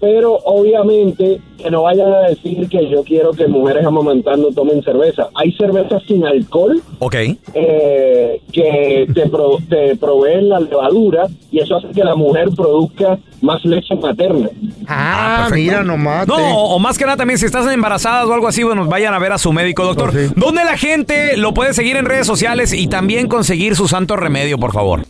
Pero 0.00 0.34
obviamente 0.44 1.40
que 1.58 1.70
no 1.72 1.82
vayan 1.82 2.12
a 2.12 2.20
decir 2.28 2.68
que 2.68 2.88
yo 2.88 3.02
quiero 3.02 3.32
que 3.32 3.48
mujeres 3.48 3.84
amamantando 3.84 4.50
tomen 4.52 4.80
cerveza. 4.82 5.28
Hay 5.34 5.50
cervezas 5.52 6.02
sin 6.06 6.24
alcohol 6.24 6.80
Ok. 7.00 7.14
eh, 7.54 8.40
que 8.52 9.06
te, 9.12 9.28
pro- 9.28 9.58
te 9.68 9.96
proveen 9.96 10.48
la 10.50 10.60
levadura 10.60 11.26
y 11.50 11.58
eso 11.58 11.76
hace 11.76 11.88
que 11.88 12.04
la 12.04 12.14
mujer 12.14 12.50
produzca 12.56 13.18
más 13.40 13.64
leche 13.64 13.94
materna. 13.96 14.48
Ah, 14.86 15.48
mira 15.52 15.82
nomás. 15.82 16.28
No, 16.28 16.36
o, 16.36 16.76
o 16.76 16.78
más 16.78 16.96
que 16.96 17.04
nada 17.04 17.16
también 17.16 17.38
si 17.38 17.46
estás 17.46 17.66
embarazadas 17.72 18.26
o 18.26 18.32
algo 18.34 18.46
así, 18.46 18.62
bueno, 18.62 18.84
vayan 18.86 19.14
a 19.14 19.17
ver 19.18 19.32
a 19.32 19.38
su 19.38 19.52
médico, 19.52 19.84
doctor. 19.84 20.12
¿Dónde 20.36 20.64
la 20.64 20.76
gente 20.76 21.36
lo 21.36 21.52
puede 21.54 21.74
seguir 21.74 21.96
en 21.96 22.04
redes 22.04 22.26
sociales 22.26 22.72
y 22.72 22.86
también 22.86 23.26
conseguir 23.28 23.74
su 23.76 23.88
santo 23.88 24.16
remedio, 24.16 24.58
por 24.58 24.72
favor? 24.72 25.02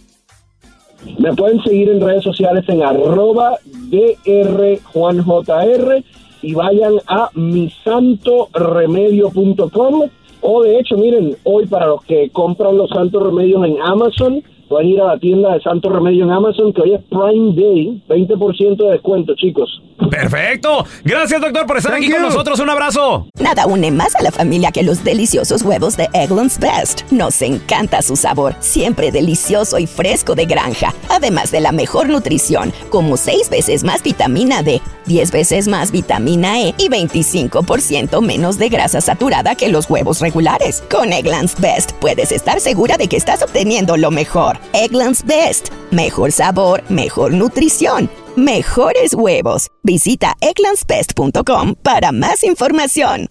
Me 1.19 1.35
pueden 1.35 1.63
seguir 1.63 1.89
en 1.89 2.01
redes 2.01 2.25
sociales 2.25 2.65
en 2.69 2.83
arroba 2.83 3.59
drjuanjr 3.91 6.05
y 6.43 6.55
vayan 6.55 6.95
a 7.07 7.31
misantoremedio.com 7.35 10.11
o 10.41 10.63
de 10.63 10.79
hecho, 10.79 10.97
miren, 10.97 11.37
hoy 11.45 11.67
para 11.67 11.87
los 11.87 12.03
que 12.05 12.31
compran 12.31 12.77
los 12.77 12.91
santos 12.91 13.23
remedios 13.23 13.65
en 13.65 13.81
Amazon, 13.83 14.43
pueden 14.69 14.89
ir 14.89 15.01
a 15.01 15.07
la 15.07 15.19
tienda 15.19 15.55
de 15.55 15.61
Santo 15.61 15.89
Remedio 15.89 16.25
en 16.25 16.31
Amazon, 16.31 16.73
que 16.73 16.83
hoy 16.83 16.95
es 16.95 17.01
Prime 17.09 17.55
Day, 17.55 18.03
20% 18.09 18.77
de 18.77 18.93
descuento, 18.93 19.35
chicos. 19.35 19.83
Perfecto. 20.11 20.85
Gracias, 21.05 21.41
doctor, 21.41 21.67
por 21.67 21.77
estar 21.77 21.93
Thank 21.93 22.05
aquí 22.05 22.13
con 22.13 22.21
you. 22.23 22.29
nosotros. 22.29 22.61
Un 22.61 22.71
abrazo. 22.71 23.27
Nada 23.41 23.67
une 23.67 23.91
más 23.91 24.15
a 24.15 24.23
la 24.23 24.31
familia 24.31 24.71
que 24.71 24.83
los 24.83 25.03
deliciosos 25.03 25.63
huevos 25.63 25.97
de 25.97 26.09
Eggland's 26.13 26.59
Best. 26.59 27.11
Nos 27.11 27.43
encanta 27.43 28.01
su 28.03 28.17
sabor, 28.17 28.55
siempre 28.61 29.11
delicioso 29.11 29.79
y 29.79 29.87
fresco 29.87 30.35
de 30.35 30.47
granja. 30.47 30.95
Además 31.09 31.51
de 31.51 31.61
la 31.61 31.73
mejor 31.73 32.09
nutrición, 32.09 32.73
como 32.91 33.17
6 33.17 33.51
veces 33.51 33.85
más 33.85 34.03
vitamina 34.03 34.63
D, 34.63 34.81
10 35.07 35.33
veces 35.33 35.69
más 35.69 35.91
vitamina 35.91 36.61
E 36.61 36.75
y 36.79 36.89
25% 36.89 38.21
menos 38.23 38.59
de 38.59 38.69
grasa 38.69 39.01
saturada 39.01 39.55
que 39.55 39.69
los 39.69 39.91
huevos 39.91 40.21
regulares. 40.21 40.83
Con 40.91 41.13
Eggland's 41.13 41.61
Best 41.61 41.93
puedes 42.01 42.31
estar 42.33 42.61
segura 42.61 42.97
de 42.97 43.09
que 43.09 43.17
estás 43.17 43.43
obteniendo 43.43 43.97
lo 43.97 44.11
mejor. 44.11 44.58
Eggland's 44.73 45.25
Best. 45.25 45.69
Mejor 45.91 46.33
sabor, 46.33 46.83
mejor 46.89 47.33
nutrición. 47.33 48.11
Mejores 48.37 49.15
huevos. 49.15 49.69
Visita 49.83 50.35
egglandsbest.com 50.41 51.75
para 51.83 52.13
más 52.13 52.45
información. 52.45 53.29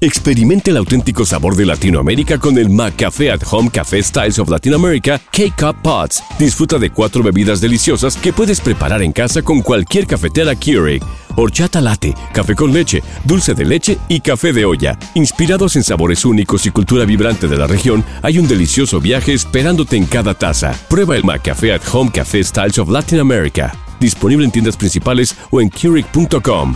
Experimente 0.00 0.70
el 0.70 0.76
auténtico 0.76 1.24
sabor 1.24 1.56
de 1.56 1.64
Latinoamérica 1.64 2.38
con 2.38 2.58
el 2.58 2.68
McCafé 2.68 3.30
at 3.32 3.40
Home 3.50 3.70
Café 3.70 4.02
Styles 4.02 4.38
of 4.38 4.50
Latin 4.50 4.74
America 4.74 5.18
K-Cup 5.32 5.82
Pots. 5.82 6.22
Disfruta 6.38 6.78
de 6.78 6.90
cuatro 6.90 7.22
bebidas 7.22 7.62
deliciosas 7.62 8.16
que 8.16 8.32
puedes 8.32 8.60
preparar 8.60 9.02
en 9.02 9.12
casa 9.12 9.42
con 9.42 9.62
cualquier 9.62 10.06
cafetera 10.06 10.54
Keurig. 10.54 11.02
Horchata 11.36 11.80
latte, 11.80 12.14
café 12.32 12.54
con 12.54 12.72
leche, 12.72 13.02
dulce 13.24 13.54
de 13.54 13.64
leche 13.64 13.98
y 14.08 14.20
café 14.20 14.52
de 14.52 14.64
olla. 14.64 14.98
Inspirados 15.14 15.76
en 15.76 15.84
sabores 15.84 16.24
únicos 16.24 16.66
y 16.66 16.70
cultura 16.70 17.04
vibrante 17.04 17.46
de 17.46 17.56
la 17.56 17.66
región, 17.66 18.04
hay 18.22 18.38
un 18.38 18.48
delicioso 18.48 19.00
viaje 19.00 19.34
esperándote 19.34 19.96
en 19.96 20.06
cada 20.06 20.34
taza. 20.34 20.72
Prueba 20.88 21.16
el 21.16 21.24
McCafé 21.24 21.74
at 21.74 21.82
Home 21.92 22.10
Café 22.10 22.42
Styles 22.42 22.78
of 22.78 22.88
Latin 22.88 23.20
America. 23.20 23.72
Disponible 24.00 24.44
en 24.44 24.50
tiendas 24.50 24.76
principales 24.76 25.36
o 25.50 25.60
en 25.60 25.70
Keurig.com. 25.70 26.74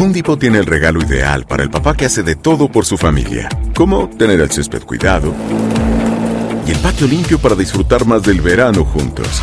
Home 0.00 0.22
tiene 0.38 0.58
el 0.58 0.64
regalo 0.64 1.02
ideal 1.02 1.44
para 1.46 1.62
el 1.62 1.68
papá 1.68 1.94
que 1.94 2.06
hace 2.06 2.22
de 2.22 2.34
todo 2.34 2.72
por 2.72 2.86
su 2.86 2.96
familia, 2.96 3.50
como 3.74 4.08
tener 4.08 4.40
el 4.40 4.50
césped 4.50 4.82
cuidado 4.84 5.34
y 6.66 6.70
el 6.70 6.78
patio 6.78 7.06
limpio 7.06 7.38
para 7.38 7.54
disfrutar 7.54 8.06
más 8.06 8.22
del 8.22 8.40
verano 8.40 8.82
juntos. 8.82 9.42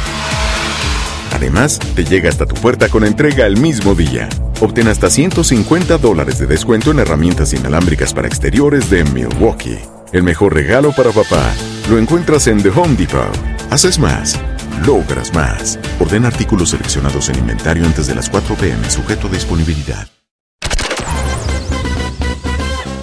Además, 1.38 1.78
te 1.94 2.04
llega 2.04 2.30
hasta 2.30 2.48
tu 2.48 2.56
puerta 2.56 2.90
con 2.90 3.06
entrega 3.06 3.46
el 3.46 3.58
mismo 3.58 3.94
día. 3.94 4.28
Obtén 4.60 4.88
hasta 4.88 5.08
150 5.08 6.00
dólares 6.00 6.40
de 6.40 6.48
descuento 6.48 6.90
en 6.90 6.98
herramientas 6.98 7.54
inalámbricas 7.54 8.12
para 8.12 8.28
exteriores 8.28 8.90
de 8.90 9.04
Milwaukee. 9.04 9.78
El 10.14 10.24
mejor 10.24 10.56
regalo 10.56 10.92
para 10.94 11.12
papá 11.12 11.54
lo 11.92 12.00
encuentras 12.00 12.48
en 12.48 12.64
The 12.64 12.70
Home 12.70 12.96
Depot. 12.96 13.38
Haces 13.70 14.00
más, 14.00 14.40
logras 14.84 15.32
más. 15.36 15.78
Ordena 16.00 16.30
artículos 16.30 16.72
seleccionados 16.72 17.30
en 17.30 17.38
inventario 17.38 17.86
antes 17.86 18.08
de 18.08 18.16
las 18.16 18.32
4 18.32 18.56
p.m. 18.56 18.90
sujeto 18.90 19.28
a 19.28 19.30
disponibilidad. 19.30 20.08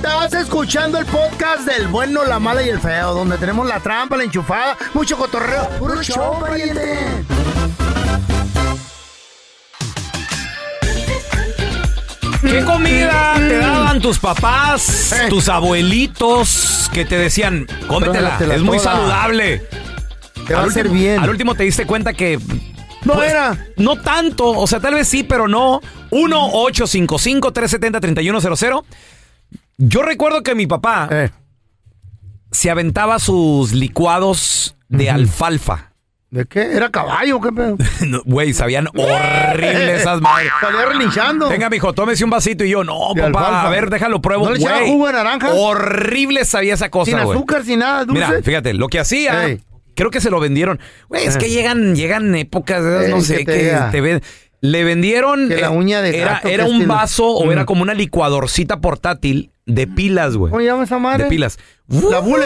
Estás 0.02 0.34
escuchando 0.34 0.98
el 0.98 1.06
podcast 1.06 1.68
del 1.68 1.86
bueno, 1.86 2.24
la 2.24 2.40
mala 2.40 2.64
y 2.64 2.68
el 2.68 2.80
feo, 2.80 3.14
donde 3.14 3.38
tenemos 3.38 3.68
la 3.68 3.78
trampa, 3.78 4.16
la 4.16 4.24
enchufada, 4.24 4.76
mucho 4.92 5.16
cotorreo. 5.16 5.68
¡Puro! 5.78 6.00
¿Qué 12.44 12.62
comida 12.64 13.34
te 13.36 13.56
daban 13.58 14.00
tus 14.00 14.18
papás, 14.18 15.14
tus 15.28 15.48
abuelitos, 15.48 16.90
que 16.92 17.04
te 17.04 17.16
decían, 17.18 17.66
cómetela, 17.88 18.38
es 18.38 18.62
muy 18.62 18.78
toda. 18.78 18.92
saludable? 18.94 19.66
Te 20.46 20.54
va 20.54 20.60
a 20.60 20.62
Al 20.64 20.68
hacer 20.70 20.86
último- 20.86 21.00
bien. 21.02 21.18
Al 21.20 21.30
último 21.30 21.54
te 21.54 21.64
diste 21.64 21.86
cuenta 21.86 22.12
que... 22.12 22.38
No 23.04 23.14
pues, 23.14 23.30
era. 23.30 23.66
No 23.76 23.96
tanto, 24.00 24.46
o 24.48 24.66
sea, 24.66 24.80
tal 24.80 24.94
vez 24.94 25.08
sí, 25.08 25.22
pero 25.24 25.46
no. 25.48 25.80
1-855-370-3100. 26.10 28.84
Yo 29.78 30.02
recuerdo 30.02 30.42
que 30.42 30.54
mi 30.54 30.66
papá 30.66 31.08
Eh. 31.10 31.30
se 32.50 32.70
aventaba 32.70 33.18
sus 33.18 33.72
licuados 33.72 34.76
de 34.88 35.10
alfalfa. 35.10 35.92
¿De 36.34 36.46
qué? 36.46 36.62
¿Era 36.72 36.90
caballo? 36.90 37.40
¿Qué 37.40 37.52
pedo? 37.52 37.76
No, 38.08 38.22
Güey, 38.24 38.52
sabían 38.52 38.88
horrible 38.88 39.94
esas 39.94 40.20
madres. 40.20 40.50
Salía 40.60 40.84
relinchando. 40.86 41.48
Venga, 41.48 41.70
mijo, 41.70 41.92
tómese 41.92 42.24
un 42.24 42.30
vasito 42.30 42.64
y 42.64 42.70
yo, 42.70 42.82
no, 42.82 42.98
papá, 43.14 43.26
alfalfa. 43.26 43.66
a 43.66 43.70
ver, 43.70 43.88
déjalo 43.88 44.20
pruebo, 44.20 44.46
¿No 44.46 44.50
le 44.50 44.58
echaba 44.58 44.80
jugo 44.84 45.06
de 45.06 45.12
naranja? 45.12 45.50
Horrible 45.54 46.44
sabía 46.44 46.74
esa 46.74 46.90
cosa, 46.90 47.12
Sin 47.12 47.20
azúcar, 47.20 47.64
sin 47.64 47.78
nada, 47.78 48.04
dulce. 48.04 48.26
Mira, 48.26 48.42
fíjate, 48.42 48.74
lo 48.74 48.88
que 48.88 48.98
hacía, 48.98 49.56
creo 49.94 50.10
que 50.10 50.20
se 50.20 50.28
lo 50.28 50.40
vendieron. 50.40 50.80
Güey, 51.08 51.24
es 51.24 51.36
Eh. 51.36 51.38
que 51.38 51.50
llegan, 51.50 51.94
llegan 51.94 52.34
épocas, 52.34 52.82
no 53.08 53.20
sé, 53.20 53.38
que 53.38 53.44
te 53.44 53.52
que 53.52 53.64
diga. 53.66 53.90
te 53.92 54.00
ven. 54.00 54.20
Le 54.60 54.82
vendieron. 54.82 55.48
Que 55.48 55.58
la 55.58 55.66
eh, 55.68 55.70
uña 55.70 56.02
de 56.02 56.18
gato, 56.18 56.48
era 56.48 56.64
un 56.64 56.72
estilo. 56.72 56.94
vaso 56.94 57.26
o 57.28 57.46
Mm. 57.46 57.52
era 57.52 57.64
como 57.64 57.82
una 57.82 57.94
licuadorcita 57.94 58.80
portátil 58.80 59.52
de 59.66 59.86
pilas, 59.86 60.36
güey. 60.36 60.50
¿Cómo 60.50 60.60
se 60.60 60.66
llama 60.66 60.84
esa 60.84 60.98
madre? 60.98 61.24
De 61.24 61.30
pilas. 61.30 61.58
La 61.88 62.18
bullet. 62.20 62.44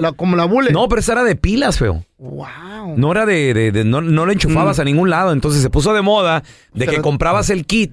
La, 0.00 0.12
como 0.12 0.36
la 0.36 0.44
bullet. 0.44 0.72
No, 0.72 0.88
pero 0.88 1.00
esa 1.00 1.12
era 1.12 1.24
de 1.24 1.36
pilas, 1.36 1.78
feo. 1.78 2.04
Wow. 2.18 2.96
No 2.96 3.12
era 3.12 3.24
de, 3.26 3.54
de- 3.54 3.72
de- 3.72 3.84
no, 3.84 4.00
no 4.00 4.26
lo 4.26 4.32
enchufabas 4.32 4.78
Mm. 4.78 4.80
a 4.80 4.84
ningún 4.84 5.10
lado. 5.10 5.32
Entonces 5.32 5.62
se 5.62 5.70
puso 5.70 5.94
de 5.94 6.02
moda 6.02 6.42
de 6.74 6.86
que 6.86 7.00
comprabas 7.00 7.50
el 7.50 7.66
kit 7.66 7.92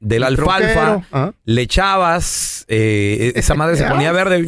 de 0.00 0.18
la 0.18 0.26
alfalfa, 0.26 1.02
ah. 1.12 1.32
le 1.44 1.62
echabas, 1.62 2.64
eh, 2.68 3.32
esa 3.36 3.54
madre 3.54 3.76
se 3.76 3.84
ponía 3.84 4.12
verde, 4.12 4.46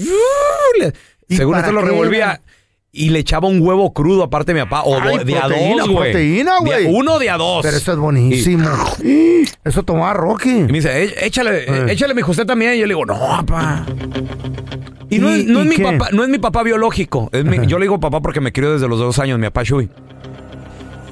¿Y 1.28 1.36
según 1.36 1.56
esto 1.56 1.72
lo 1.72 1.80
revolvía. 1.82 2.40
Y 2.92 3.10
le 3.10 3.18
echaba 3.18 3.46
un 3.46 3.60
huevo 3.60 3.92
crudo 3.92 4.22
aparte 4.22 4.54
mi 4.54 4.60
papá. 4.60 4.82
O 4.84 4.98
Ay, 4.98 5.18
do- 5.18 5.24
de 5.24 5.36
a 5.36 5.40
proteína, 5.42 5.76
dos, 5.82 5.88
güey. 5.90 6.10
proteína, 6.12 6.52
De 6.64 6.74
a- 6.74 6.80
güey. 6.80 6.86
Uno 6.94 7.18
de 7.18 7.28
a 7.30 7.36
dos. 7.36 7.62
Pero 7.62 7.76
eso 7.76 7.92
es 7.92 7.98
buenísimo. 7.98 8.68
Eso 9.64 9.82
tomaba 9.82 10.14
Rocky. 10.14 10.50
Y 10.50 10.62
me 10.62 10.72
dice, 10.72 11.04
"Eh, 11.04 11.14
échale, 11.26 11.64
eh, 11.68 11.86
échale, 11.92 12.14
mi 12.14 12.22
usted 12.22 12.46
también. 12.46 12.74
Y 12.74 12.78
yo 12.78 12.86
le 12.86 12.94
digo, 12.94 13.04
no, 13.04 13.18
papá. 13.18 13.84
Y 15.10 15.18
no, 15.18 15.34
¿Y- 15.36 15.40
es, 15.40 15.46
no 15.46 15.58
y 15.62 15.68
es 15.68 15.78
mi 15.78 15.84
papá, 15.84 16.08
no 16.12 16.22
es 16.24 16.30
mi 16.30 16.38
papá 16.38 16.62
biológico. 16.62 17.28
Es 17.32 17.44
mi- 17.44 17.58
Ajá. 17.58 17.66
yo 17.66 17.78
le 17.78 17.84
digo 17.84 18.00
papá 18.00 18.20
porque 18.22 18.40
me 18.40 18.52
crió 18.52 18.72
desde 18.72 18.88
los 18.88 18.98
dos 18.98 19.18
años, 19.18 19.38
mi 19.38 19.44
papá 19.46 19.62
Shui. 19.62 19.90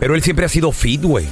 Pero 0.00 0.14
él 0.14 0.22
siempre 0.22 0.46
ha 0.46 0.48
sido 0.48 0.72
fit, 0.72 1.02
güey. 1.02 1.26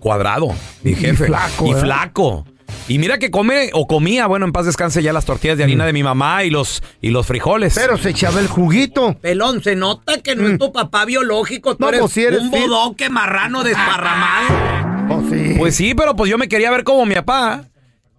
Cuadrado, 0.00 0.48
mi 0.82 0.94
jefe. 0.94 1.26
flaco, 1.26 1.66
Y 1.66 1.70
¿eh? 1.72 1.76
flaco. 1.76 2.44
Y 2.88 2.98
mira 2.98 3.18
que 3.18 3.30
come 3.30 3.70
o 3.74 3.86
comía, 3.86 4.26
bueno, 4.26 4.44
en 4.44 4.52
paz 4.52 4.66
descanse 4.66 5.02
ya 5.02 5.12
las 5.12 5.24
tortillas 5.24 5.56
de 5.56 5.64
harina 5.64 5.86
de 5.86 5.92
mi 5.92 6.02
mamá 6.02 6.44
y 6.44 6.50
los, 6.50 6.82
y 7.00 7.10
los 7.10 7.26
frijoles. 7.26 7.76
Mm. 7.76 7.80
Pero 7.80 7.96
se 7.98 8.10
echaba 8.10 8.40
el 8.40 8.48
juguito. 8.48 9.14
Pelón, 9.20 9.62
se 9.62 9.76
nota 9.76 10.18
que 10.20 10.34
no 10.34 10.48
es 10.48 10.58
tu 10.58 10.72
papá 10.72 11.04
biológico. 11.04 11.76
tú 11.76 11.84
No, 11.84 11.88
eres 11.88 12.00
pues 12.00 12.12
sí 12.12 12.22
eres 12.24 12.40
un 12.40 12.50
fit. 12.52 12.60
bodoque 12.68 13.08
marrano 13.08 13.62
desparramado. 13.62 15.14
Oh, 15.14 15.22
sí. 15.30 15.54
Pues 15.58 15.76
sí, 15.76 15.94
pero 15.94 16.16
pues 16.16 16.30
yo 16.30 16.38
me 16.38 16.48
quería 16.48 16.70
ver 16.70 16.84
como 16.84 17.06
mi 17.06 17.14
papá. 17.14 17.64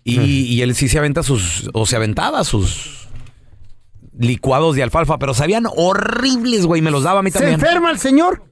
Y, 0.06 0.20
y 0.20 0.62
él 0.62 0.76
sí 0.76 0.88
se 0.90 0.98
aventa 0.98 1.24
sus, 1.24 1.70
o 1.74 1.86
se 1.86 1.96
aventaba 1.96 2.44
sus 2.44 3.08
licuados 4.18 4.76
de 4.76 4.84
alfalfa, 4.84 5.18
pero 5.18 5.34
sabían 5.34 5.66
horribles, 5.76 6.66
güey, 6.66 6.82
me 6.82 6.92
los 6.92 7.04
daba 7.04 7.20
a 7.20 7.24
mí 7.24 7.32
¿Se 7.32 7.40
también. 7.40 7.60
enferma 7.60 7.90
el 7.92 8.00
señor? 8.00 8.44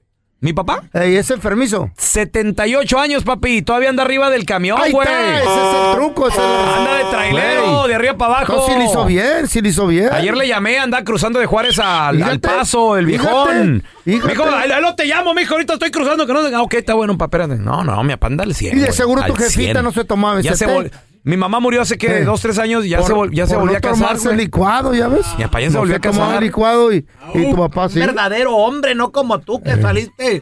¿Mi 0.43 0.53
papá? 0.53 0.81
Ey, 0.91 1.17
es 1.17 1.29
enfermizo. 1.29 1.91
78 1.97 2.99
años, 2.99 3.23
papi, 3.23 3.61
todavía 3.61 3.89
anda 3.89 4.01
arriba 4.01 4.31
del 4.31 4.43
camión, 4.43 4.79
Ahí 4.81 4.91
güey. 4.91 5.07
está, 5.07 5.37
ese 5.37 5.43
es 5.43 5.85
el 5.85 5.95
truco. 5.95 6.27
ese 6.29 6.37
es 6.39 6.43
el- 6.43 6.73
Anda 6.79 6.93
de 6.95 7.03
trailero, 7.11 7.75
Güey. 7.77 7.87
de 7.89 7.95
arriba 7.95 8.17
para 8.17 8.37
abajo. 8.37 8.53
No, 8.55 8.65
sí 8.65 8.71
le 8.75 8.85
hizo 8.85 9.05
bien, 9.05 9.47
sí 9.47 9.61
le 9.61 9.69
hizo 9.69 9.85
bien. 9.85 10.09
Ayer 10.11 10.35
le 10.35 10.47
llamé, 10.47 10.79
anda 10.79 11.03
cruzando 11.03 11.37
de 11.39 11.45
Juárez 11.45 11.77
al, 11.77 12.15
Fíjate, 12.15 12.31
al 12.31 12.39
paso, 12.39 12.97
el 12.97 13.05
viejón. 13.05 13.83
fíjate, 13.83 13.83
Mijo, 14.05 14.29
fíjate. 14.29 14.49
ahí 14.55 14.71
ahí 14.71 14.81
no 14.81 14.95
te 14.95 15.05
llamo, 15.05 15.35
mijo, 15.35 15.53
ahorita 15.53 15.73
estoy 15.73 15.91
cruzando. 15.91 16.25
Que 16.25 16.33
no, 16.33 16.39
ah, 16.39 16.61
ok, 16.63 16.73
está 16.73 16.95
bueno, 16.95 17.15
papá, 17.19 17.37
espérate. 17.43 17.61
No, 17.61 17.83
no, 17.83 18.03
mi 18.03 18.13
papá 18.13 18.25
anda 18.25 18.43
al 18.43 18.55
100. 18.55 18.73
Y 18.73 18.79
de 18.79 18.85
güey, 18.87 18.97
seguro 18.97 19.21
tu 19.23 19.33
al 19.33 19.37
jefita 19.37 19.73
100. 19.73 19.83
no 19.83 19.91
se 19.91 20.05
tomaba 20.05 20.39
ese 20.39 20.49
Ya 20.49 20.55
se 20.55 20.65
té. 20.65 20.71
vol- 20.75 20.91
Mi 21.23 21.37
mamá 21.37 21.59
murió 21.59 21.81
hace, 21.81 21.97
¿qué? 21.99 22.19
Eh. 22.19 22.23
Dos, 22.23 22.41
tres 22.41 22.57
años 22.57 22.83
y 22.83 22.89
ya 22.89 22.97
Por- 22.97 23.07
se, 23.07 23.13
vol- 23.13 23.31
ya 23.31 23.45
se 23.45 23.55
volvió 23.55 23.73
no 23.73 23.77
a 23.77 23.81
casar, 23.81 24.17
tomarse 24.17 24.35
licuado, 24.35 24.93
¿ya 24.95 25.07
ves? 25.07 25.25
Mi 25.37 25.43
papá 25.43 25.61
ya 25.61 25.69
se 25.69 25.77
volvió 25.77 25.95
a 25.95 25.99
tomaba 25.99 26.25
casar. 26.27 26.43
licuado 26.43 26.91
y, 26.93 27.05
y 27.35 27.49
tu 27.51 27.55
papá 27.55 27.89
sí. 27.89 27.99
verdadero 27.99 28.55
hombre, 28.55 28.95
no 28.95 29.11
como 29.11 29.37
tú 29.39 29.61
que 29.61 29.75
saliste. 29.79 30.41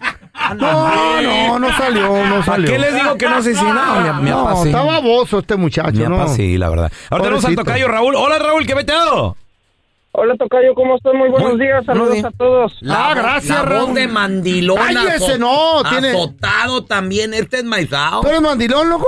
No, 0.56 1.22
no, 1.22 1.60
no 1.60 1.78
salió, 1.78 2.26
no 2.26 2.36
¿Para 2.36 2.44
salió. 2.46 2.70
qué 2.72 2.80
les 2.80 2.94
digo 2.96 3.18
que 3.18 3.28
no 3.28 3.42
sé 3.42 3.56
si 3.56 3.64
no? 3.66 4.14
Mi, 4.14 4.24
mi 4.24 4.30
No, 4.30 4.46
papá 4.46 4.62
sí. 4.64 4.70
está 4.70 4.84
baboso 4.84 5.40
este 5.40 5.58
muchacho, 5.58 5.92
Mi 5.92 6.04
¿no? 6.06 6.18
papá 6.18 6.28
sí, 6.30 6.58
la 6.58 6.70
verdad. 6.70 6.92
Ahora 7.10 7.24
tenemos 7.26 7.46
al 7.46 7.56
tocayo 7.56 7.88
Raúl. 7.90 8.16
Hola, 8.16 8.40
Raúl, 8.40 8.66
¿qué 8.66 8.74
meteado? 8.76 9.36
Hola 10.12 10.34
Tocayo, 10.38 10.74
¿cómo 10.74 10.96
estás? 10.96 11.14
Muy 11.14 11.30
buenos 11.30 11.52
Muy- 11.56 11.62
días, 11.66 11.86
saludos 11.86 12.24
a 12.24 12.32
todos. 12.32 12.74
Ah, 12.90 13.14
gracias, 13.16 13.64
La 13.70 13.80
voz 13.82 13.94
de 13.94 14.08
mandilona. 14.08 14.82
Cállese, 15.06 15.38
no, 15.38 15.84
tiene- 15.88 16.10
Azotado 16.10 16.84
también, 16.86 17.34
este 17.36 17.58
es 17.58 17.64
maizao. 17.64 18.22
¿Tú 18.22 18.28
eres 18.30 18.42
mandilón, 18.42 18.90
loco? 18.90 19.06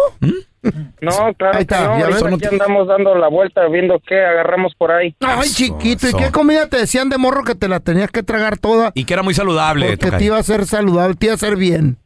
No, 1.01 1.33
claro 1.33 1.57
Ahí 1.57 1.65
que 1.65 1.73
está, 1.75 1.83
no, 1.85 1.91
ahorita 2.05 2.25
ves. 2.25 2.33
aquí 2.35 2.45
andamos 2.45 2.87
dando 2.87 3.15
la 3.15 3.27
vuelta 3.29 3.67
viendo 3.67 3.99
qué 4.07 4.23
agarramos 4.23 4.73
por 4.75 4.91
ahí. 4.91 5.15
Ay, 5.19 5.49
chiquito, 5.49 6.07
¿y 6.07 6.13
qué 6.13 6.31
comida 6.31 6.67
te 6.69 6.77
decían 6.77 7.09
de 7.09 7.17
morro 7.17 7.43
que 7.43 7.55
te 7.55 7.67
la 7.67 7.79
tenías 7.79 8.11
que 8.11 8.21
tragar 8.23 8.57
toda? 8.59 8.91
Y 8.93 9.05
que 9.05 9.13
era 9.13 9.23
muy 9.23 9.33
saludable. 9.33 9.87
Porque 9.87 9.97
tocayo. 10.05 10.17
te 10.19 10.25
iba 10.25 10.37
a 10.37 10.41
hacer 10.41 10.65
saludable, 10.65 11.15
te 11.15 11.25
iba 11.27 11.33
a 11.33 11.35
hacer 11.35 11.55
bien. 11.55 11.97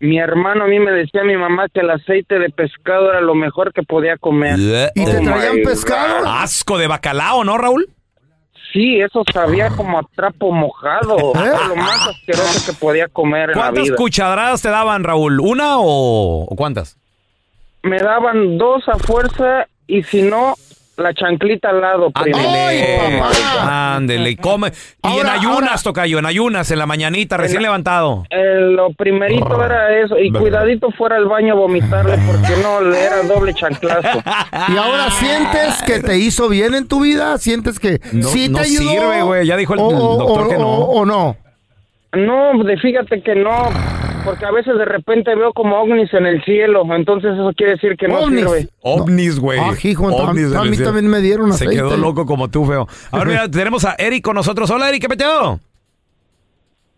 Mi 0.00 0.18
hermano 0.18 0.64
a 0.64 0.66
mí 0.66 0.80
me 0.80 0.90
decía 0.90 1.22
mi 1.22 1.36
mamá 1.36 1.66
que 1.72 1.80
el 1.80 1.90
aceite 1.90 2.38
de 2.38 2.48
pescado 2.50 3.10
era 3.10 3.20
lo 3.20 3.34
mejor 3.34 3.72
que 3.72 3.82
podía 3.82 4.16
comer. 4.16 4.58
¿Y 4.94 5.04
te 5.04 5.18
Oh 5.18 5.22
traían 5.22 5.56
pescado? 5.64 6.26
Asco 6.28 6.78
de 6.78 6.88
bacalao, 6.88 7.44
¿no, 7.44 7.56
Raúl? 7.58 7.88
Sí, 8.72 8.98
eso 9.00 9.22
sabía 9.32 9.68
como 9.68 9.98
a 9.98 10.02
trapo 10.16 10.50
mojado. 10.50 11.32
Era 11.36 11.68
lo 11.68 11.76
más 11.76 12.08
asqueroso 12.08 12.72
que 12.72 12.78
podía 12.78 13.06
comer 13.08 13.50
en 13.50 13.56
la 13.58 13.62
¿Cuántas 13.64 13.84
vida. 13.84 13.96
cucharadas 13.96 14.62
te 14.62 14.70
daban, 14.70 15.04
Raúl? 15.04 15.38
¿Una 15.40 15.76
o, 15.78 16.44
o 16.48 16.56
cuántas? 16.56 16.98
Me 17.82 17.98
daban 17.98 18.58
dos 18.58 18.88
a 18.88 18.98
fuerza 18.98 19.66
y 19.86 20.02
si 20.04 20.22
no, 20.22 20.54
la 20.96 21.12
chanclita 21.14 21.70
al 21.70 21.80
lado. 21.80 22.10
primero. 22.10 22.38
Ándele. 22.48 23.18
papá! 23.18 23.94
Ándele. 23.96 24.30
y 24.30 24.36
Come. 24.36 24.72
Y 25.02 25.18
en 25.18 25.26
ayunas, 25.28 25.70
ahora. 25.70 25.82
tocayo, 25.82 26.18
en 26.20 26.26
ayunas, 26.26 26.70
en 26.70 26.78
la 26.78 26.86
mañanita, 26.86 27.36
recién 27.38 27.62
levantado. 27.62 28.24
Eh, 28.30 28.60
lo 28.60 28.92
primerito 28.92 29.64
era 29.64 29.98
eso. 29.98 30.16
Y 30.18 30.30
cuidadito 30.30 30.90
fuera 30.92 31.16
al 31.16 31.26
baño 31.26 31.54
a 31.54 31.56
vomitarle 31.56 32.18
porque 32.26 32.62
no, 32.62 32.80
le 32.82 33.00
era 33.02 33.22
doble 33.22 33.52
chanclazo. 33.54 34.22
¿Y 34.68 34.76
ahora 34.76 35.10
sientes 35.10 35.82
que 35.82 35.98
te 36.00 36.18
hizo 36.18 36.48
bien 36.48 36.74
en 36.74 36.86
tu 36.86 37.00
vida? 37.00 37.36
¿Sientes 37.38 37.80
que 37.80 38.00
No- 38.12 38.28
sí 38.28 38.44
te 38.46 38.50
no 38.50 38.58
ayudó? 38.60 38.90
sirve, 38.90 39.22
güey, 39.22 39.46
ya 39.46 39.56
dijo 39.56 39.74
el- 39.74 39.80
O- 39.80 39.90
el 39.90 39.96
doctor 39.96 40.42
o- 40.44 40.48
que 40.48 40.58
no. 40.58 40.68
O, 40.68 41.00
o 41.00 41.04
no? 41.04 41.36
No, 42.14 42.62
de, 42.62 42.76
fíjate 42.76 43.22
que 43.22 43.34
no, 43.34 43.70
porque 44.24 44.44
a 44.44 44.50
veces 44.50 44.76
de 44.78 44.84
repente 44.84 45.34
veo 45.34 45.52
como 45.52 45.80
ovnis 45.80 46.12
en 46.14 46.26
el 46.26 46.42
cielo, 46.44 46.82
entonces 46.94 47.32
eso 47.34 47.50
quiere 47.56 47.72
decir 47.72 47.96
que 47.96 48.08
no 48.08 48.18
¿Ovnis? 48.20 48.40
sirve. 48.44 48.68
Ovnis, 48.82 49.38
güey. 49.40 49.58
Ah, 49.60 49.72
hijo, 49.82 50.08
a- 50.08 50.12
Ovnis 50.30 50.48
mí 50.50 50.76
también 50.78 51.08
me 51.08 51.20
dieron 51.20 51.48
Se 51.52 51.64
aceite. 51.64 51.74
quedó 51.76 51.96
loco 51.96 52.24
como 52.26 52.48
tú, 52.48 52.64
feo. 52.64 52.86
Ahora 53.10 53.24
mira, 53.26 53.48
tenemos 53.50 53.84
a 53.84 53.94
Eric 53.98 54.22
con 54.24 54.34
nosotros. 54.36 54.70
Hola, 54.70 54.88
Eric, 54.88 55.02
¿qué 55.02 55.08
peteado? 55.08 55.60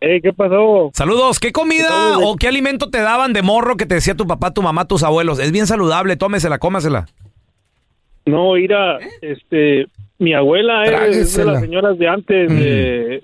Hey, 0.00 0.20
¿qué 0.22 0.32
pasó? 0.34 0.90
Saludos. 0.92 1.40
¿Qué 1.40 1.50
comida 1.50 2.18
o 2.18 2.36
qué 2.36 2.48
alimento 2.48 2.90
te 2.90 3.00
daban 3.00 3.32
de 3.32 3.40
morro 3.42 3.76
que 3.76 3.86
te 3.86 3.94
decía 3.94 4.14
tu 4.14 4.26
papá, 4.26 4.52
tu 4.52 4.60
mamá, 4.60 4.86
tus 4.86 5.02
abuelos? 5.02 5.38
Es 5.38 5.50
bien 5.50 5.66
saludable, 5.66 6.16
tómesela, 6.16 6.58
cómasela. 6.58 7.06
No, 8.26 8.52
mira, 8.52 8.98
este, 9.22 9.86
mi 10.18 10.34
abuela 10.34 10.84
es 10.84 10.90
de 10.90 10.96
Tráguesela. 10.96 11.52
las 11.52 11.60
señoras 11.62 11.98
de 11.98 12.08
antes. 12.08 12.48
de- 12.50 13.22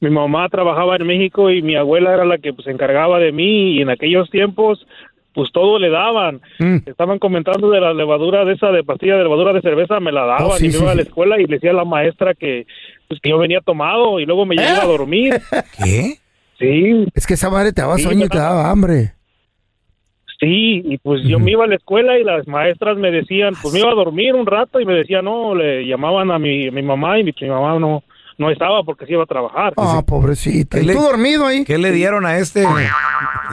mi 0.00 0.10
mamá 0.10 0.48
trabajaba 0.48 0.96
en 0.96 1.06
México 1.06 1.50
y 1.50 1.62
mi 1.62 1.74
abuela 1.76 2.12
era 2.12 2.24
la 2.24 2.38
que 2.38 2.52
pues, 2.52 2.64
se 2.66 2.70
encargaba 2.70 3.18
de 3.18 3.32
mí 3.32 3.76
y 3.76 3.82
en 3.82 3.90
aquellos 3.90 4.30
tiempos 4.30 4.86
pues 5.34 5.52
todo 5.52 5.78
le 5.78 5.90
daban. 5.90 6.40
Mm. 6.58 6.78
Estaban 6.86 7.18
comentando 7.18 7.70
de 7.70 7.78
la 7.78 7.92
levadura 7.92 8.46
de 8.46 8.54
esa 8.54 8.72
de 8.72 8.82
pastilla 8.82 9.16
de 9.16 9.22
levadura 9.24 9.52
de 9.52 9.60
cerveza, 9.60 10.00
me 10.00 10.10
la 10.10 10.24
daban 10.24 10.46
Oh, 10.46 10.56
sí, 10.56 10.64
y 10.64 10.68
me 10.68 10.74
sí, 10.74 10.82
iba 10.82 10.92
a 10.92 10.94
la 10.94 11.02
escuela 11.02 11.38
y 11.38 11.44
le 11.44 11.56
decía 11.56 11.70
a 11.70 11.74
la 11.74 11.84
maestra 11.84 12.32
que 12.34 12.66
pues 13.06 13.20
que 13.20 13.30
yo 13.30 13.38
venía 13.38 13.60
tomado 13.60 14.18
y 14.18 14.24
luego 14.24 14.46
me 14.46 14.56
llevaba 14.56 14.82
a 14.82 14.86
dormir. 14.86 15.34
¿Qué? 15.78 16.14
Sí, 16.58 17.06
Es 17.14 17.26
que 17.26 17.34
esa 17.34 17.50
madre 17.50 17.72
te 17.72 17.82
daba 17.82 17.96
Sí, 17.96 18.04
sueño 18.04 18.24
y 18.24 18.28
te 18.30 18.38
daba 18.38 18.70
hambre. 18.70 19.12
Sí, 20.40 20.82
y 20.84 20.98
pues 20.98 21.22
yo 21.22 21.38
me 21.38 21.52
iba 21.52 21.64
a 21.64 21.68
la 21.68 21.76
escuela 21.76 22.18
y 22.18 22.24
las 22.24 22.46
maestras 22.46 22.96
me 22.98 23.10
decían, 23.10 23.54
pues 23.60 23.72
me 23.72 23.80
iba 23.80 23.90
a 23.90 23.94
dormir 23.94 24.34
un 24.34 24.46
rato 24.46 24.80
y 24.80 24.84
me 24.84 24.94
decían, 24.94 25.24
no, 25.24 25.54
le 25.54 25.86
llamaban 25.86 26.30
a 26.30 26.38
mi, 26.38 26.70
mi 26.70 26.82
mamá 26.82 27.18
y 27.18 27.24
mi, 27.24 27.34
mi 27.40 27.48
mamá 27.48 27.78
no 27.78 28.02
no 28.38 28.50
estaba 28.50 28.82
porque 28.82 29.06
se 29.06 29.12
iba 29.12 29.22
a 29.22 29.26
trabajar. 29.26 29.72
Ah, 29.76 30.02
pobrecita. 30.06 30.78
¿Qué 30.78 30.84
¿Y 30.84 30.88
tú 30.88 31.00
dormido 31.00 31.46
ahí? 31.46 31.64
¿Qué 31.64 31.78
le 31.78 31.90
dieron 31.92 32.26
a 32.26 32.36
este? 32.38 32.62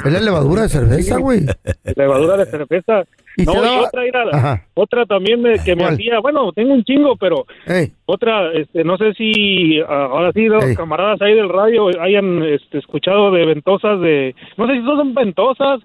Es 0.05 0.11
la 0.11 0.19
levadura 0.19 0.63
de 0.63 0.69
cerveza, 0.69 1.17
güey. 1.17 1.41
Levadura 1.95 2.37
de 2.37 2.45
cerveza. 2.45 3.03
¿Y 3.35 3.43
no, 3.45 3.53
y 3.55 3.77
otra, 3.85 4.05
era- 4.05 4.65
otra 4.75 5.05
también 5.07 5.41
me- 5.41 5.57
que 5.63 5.75
me 5.75 5.81
¿Cuál? 5.83 5.93
hacía, 5.95 6.19
bueno, 6.19 6.51
tengo 6.53 6.73
un 6.73 6.83
chingo, 6.83 7.15
pero 7.17 7.45
Ey, 7.65 7.91
otra, 8.05 8.51
este, 8.53 8.83
no 8.83 8.95
sé 8.97 9.13
si 9.15 9.79
ah, 9.81 10.07
ahora 10.11 10.31
sí 10.33 10.45
los 10.45 10.63
Ey. 10.63 10.75
camaradas 10.75 11.19
ahí 11.21 11.33
del 11.33 11.49
radio 11.49 11.87
hayan 11.99 12.43
este, 12.43 12.77
escuchado 12.77 13.31
de 13.31 13.43
ventosas 13.47 13.99
de, 14.01 14.35
no 14.55 14.67
sé 14.67 14.73
si 14.73 14.83
son 14.85 15.15
ventosas, 15.15 15.79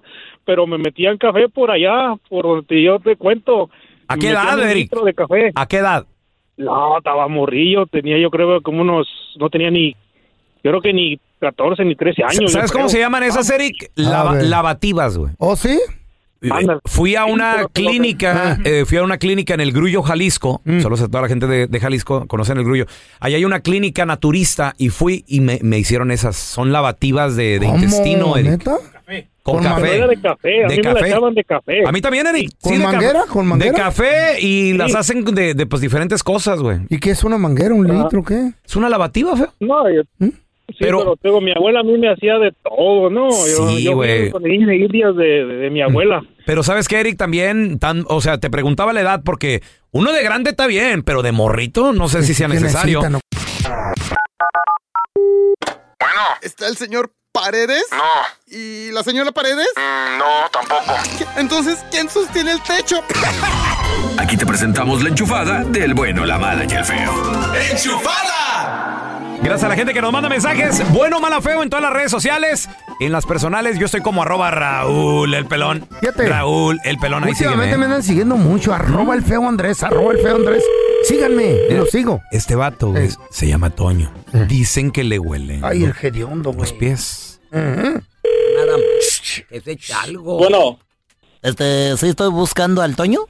pero 0.45 0.67
me 0.67 0.77
metían 0.77 1.17
café 1.17 1.49
por 1.49 1.71
allá, 1.71 2.13
por 2.29 2.43
donde 2.45 2.83
yo 2.83 2.99
te 2.99 3.15
cuento, 3.15 3.71
¿A 4.07 4.15
qué 4.17 4.29
edad, 4.29 4.59
Eric? 4.59 4.83
litro 4.91 5.03
de 5.05 5.13
café. 5.15 5.51
¿A 5.55 5.65
qué 5.67 5.77
edad? 5.77 6.05
No, 6.59 6.97
estaba 6.97 7.27
morrillo, 7.27 7.85
tenía 7.87 8.17
yo 8.19 8.29
creo 8.29 8.61
como 8.61 8.81
unos, 8.81 9.07
no 9.39 9.49
tenía 9.49 9.71
ni, 9.71 9.91
yo 10.63 10.71
creo 10.71 10.81
que 10.81 10.93
ni 10.93 11.19
14 11.39 11.85
ni 11.85 11.95
13 11.95 12.23
años. 12.23 12.51
¿Sabes 12.51 12.71
cómo 12.71 12.83
creo. 12.85 12.89
se 12.89 12.99
llaman 12.99 13.23
esas, 13.23 13.49
Eric? 13.49 13.91
Lava- 13.95 14.41
lavativas, 14.41 15.17
güey. 15.17 15.31
¿Oh, 15.37 15.55
sí? 15.55 15.79
Eh, 16.41 16.49
Fui 16.85 17.15
a 17.15 17.25
una 17.25 17.65
clínica, 17.73 18.57
eh, 18.63 18.85
fui 18.85 18.97
a 18.97 19.03
una 19.03 19.17
clínica 19.17 19.53
en 19.55 19.59
el 19.59 19.73
Grullo, 19.73 20.01
Jalisco. 20.03 20.61
Saludos 20.65 21.01
a 21.01 21.07
toda 21.07 21.23
la 21.23 21.27
gente 21.27 21.47
de, 21.47 21.67
de 21.67 21.79
Jalisco, 21.81 22.27
conocen 22.27 22.57
el 22.57 22.63
Grullo. 22.63 22.85
Allá 23.19 23.35
hay 23.37 23.43
una 23.45 23.59
clínica 23.59 24.05
naturista 24.05 24.73
y 24.77 24.87
fui 24.89 25.25
y 25.27 25.41
me, 25.41 25.59
me 25.63 25.77
hicieron 25.79 26.11
esas. 26.11 26.37
Son 26.37 26.71
lavativas 26.71 27.35
de, 27.35 27.59
de 27.59 27.65
¿Cómo, 27.65 27.75
intestino, 27.77 28.37
Eric. 28.37 28.51
neta? 28.51 28.77
Con, 29.43 29.55
Con 29.55 29.63
café. 29.63 30.07
De 30.07 30.21
café, 30.21 30.63
a 30.63 30.67
mí 30.67 30.77
me 30.77 30.93
la 30.93 31.07
echaban 31.07 31.33
de 31.33 31.43
café. 31.43 31.87
A 31.87 31.91
mí 31.91 32.01
también, 32.01 32.27
Eric. 32.27 32.51
¿Con 32.61 32.73
de 32.73 32.79
manguera? 32.79 33.23
¿Con 33.27 33.47
manguera? 33.47 33.71
De 33.71 33.77
café 33.77 34.39
y 34.39 34.73
las 34.73 34.91
Sí. 34.91 34.97
hacen 34.97 35.25
de, 35.25 35.53
de, 35.53 35.65
pues, 35.65 35.81
diferentes 35.81 36.23
cosas, 36.23 36.59
güey. 36.59 36.79
¿Y 36.89 36.99
qué 36.99 37.11
es 37.11 37.23
una 37.23 37.37
manguera? 37.37 37.73
¿Un 37.73 37.87
litro? 37.87 38.23
¿Qué? 38.23 38.51
Es 38.63 38.75
una 38.75 38.89
lavativa, 38.89 39.35
feo. 39.35 39.53
No, 39.59 39.89
yo, 39.89 40.03
¿Mm? 40.19 40.27
sí, 40.27 40.75
pero, 40.79 41.15
tengo, 41.21 41.41
mi 41.41 41.51
abuela 41.51 41.79
a 41.79 41.83
mí 41.83 41.97
me 41.97 42.11
hacía 42.11 42.37
de 42.37 42.51
todo, 42.63 43.09
¿no? 43.09 43.29
Yo, 43.29 43.69
Sí, 43.69 43.83
yo 43.83 43.93
con 43.93 44.43
de, 44.43 44.63
de, 45.23 45.45
de 45.45 45.69
mi 45.69 45.81
abuela. 45.81 46.21
Pero 46.45 46.63
sabes 46.63 46.87
que 46.87 46.99
Eric 46.99 47.17
también, 47.17 47.77
tan, 47.79 48.05
o 48.07 48.21
sea, 48.21 48.39
te 48.39 48.49
preguntaba 48.49 48.91
la 48.93 49.01
edad 49.01 49.21
porque 49.23 49.61
uno 49.91 50.11
de 50.11 50.23
grande 50.23 50.51
está 50.51 50.65
bien, 50.65 51.03
pero 51.03 51.21
de 51.21 51.31
morrito 51.31 51.93
no 51.93 52.07
sé 52.07 52.23
si 52.23 52.33
sea 52.33 52.47
¿Qué 52.47 52.53
necesario. 52.55 52.99
Bueno. 53.01 53.19
¿Está 56.41 56.67
el 56.67 56.75
señor 56.75 57.11
Paredes? 57.31 57.83
No. 57.91 58.03
¿Y 58.47 58.91
la 58.91 59.03
señora 59.03 59.31
Paredes? 59.31 59.67
no, 60.17 60.49
tampoco. 60.51 60.95
Entonces, 61.37 61.79
¿quién 61.91 62.09
sostiene 62.09 62.51
el 62.53 62.61
techo? 62.63 63.03
Aquí 64.17 64.35
te 64.35 64.45
presentamos 64.45 65.03
la 65.03 65.09
enchufada 65.09 65.63
del 65.63 65.93
bueno, 65.93 66.25
la 66.25 66.37
mala 66.37 66.65
y 66.65 66.73
el 66.73 66.83
feo. 66.83 67.13
Gracias 69.41 69.63
a 69.63 69.67
la 69.69 69.75
gente 69.75 69.93
que 69.93 70.01
nos 70.01 70.11
manda 70.11 70.27
mensajes. 70.27 70.81
Bueno, 70.91 71.19
mala, 71.19 71.39
feo 71.41 71.63
en 71.63 71.69
todas 71.69 71.83
las 71.83 71.93
redes 71.93 72.11
sociales. 72.11 72.67
En 72.99 73.11
las 73.13 73.25
personales 73.25 73.79
yo 73.79 73.85
estoy 73.85 74.01
como 74.01 74.21
arroba 74.23 74.51
Raúl 74.51 75.33
el 75.33 75.45
pelón. 75.45 75.87
Fíjate. 76.01 76.27
Raúl 76.27 76.79
el 76.83 76.97
pelón, 76.97 77.23
ahí 77.23 77.31
Últimamente 77.31 77.65
sígueme. 77.65 77.77
me 77.77 77.85
andan 77.85 78.03
siguiendo 78.03 78.35
mucho. 78.35 78.73
Arroba 78.73 79.15
el 79.15 79.23
feo 79.23 79.47
Andrés, 79.47 79.81
arroba 79.83 80.11
el 80.11 80.19
feo 80.19 80.35
Andrés. 80.35 80.63
Síganme, 81.05 81.55
y 81.69 81.73
lo 81.75 81.85
sigo. 81.85 82.21
Este 82.31 82.55
vato 82.55 82.89
güey, 82.89 83.09
se 83.29 83.47
llama 83.47 83.69
Toño. 83.69 84.11
Dicen 84.47 84.91
que 84.91 85.05
le 85.05 85.17
huele. 85.17 85.59
Ay, 85.63 85.85
el 85.85 85.93
hediondo, 86.01 86.51
Los 86.51 86.69
güey. 86.71 86.77
pies. 86.77 87.39
Nada 87.51 88.77
más. 88.77 89.43
Que 89.49 89.61
se 89.61 89.71
echa 89.71 90.01
algo. 90.01 90.37
Bueno, 90.37 90.77
Este, 91.41 91.95
¿sí 91.95 92.09
estoy 92.09 92.29
buscando 92.31 92.81
al 92.81 92.97
Toño? 92.97 93.21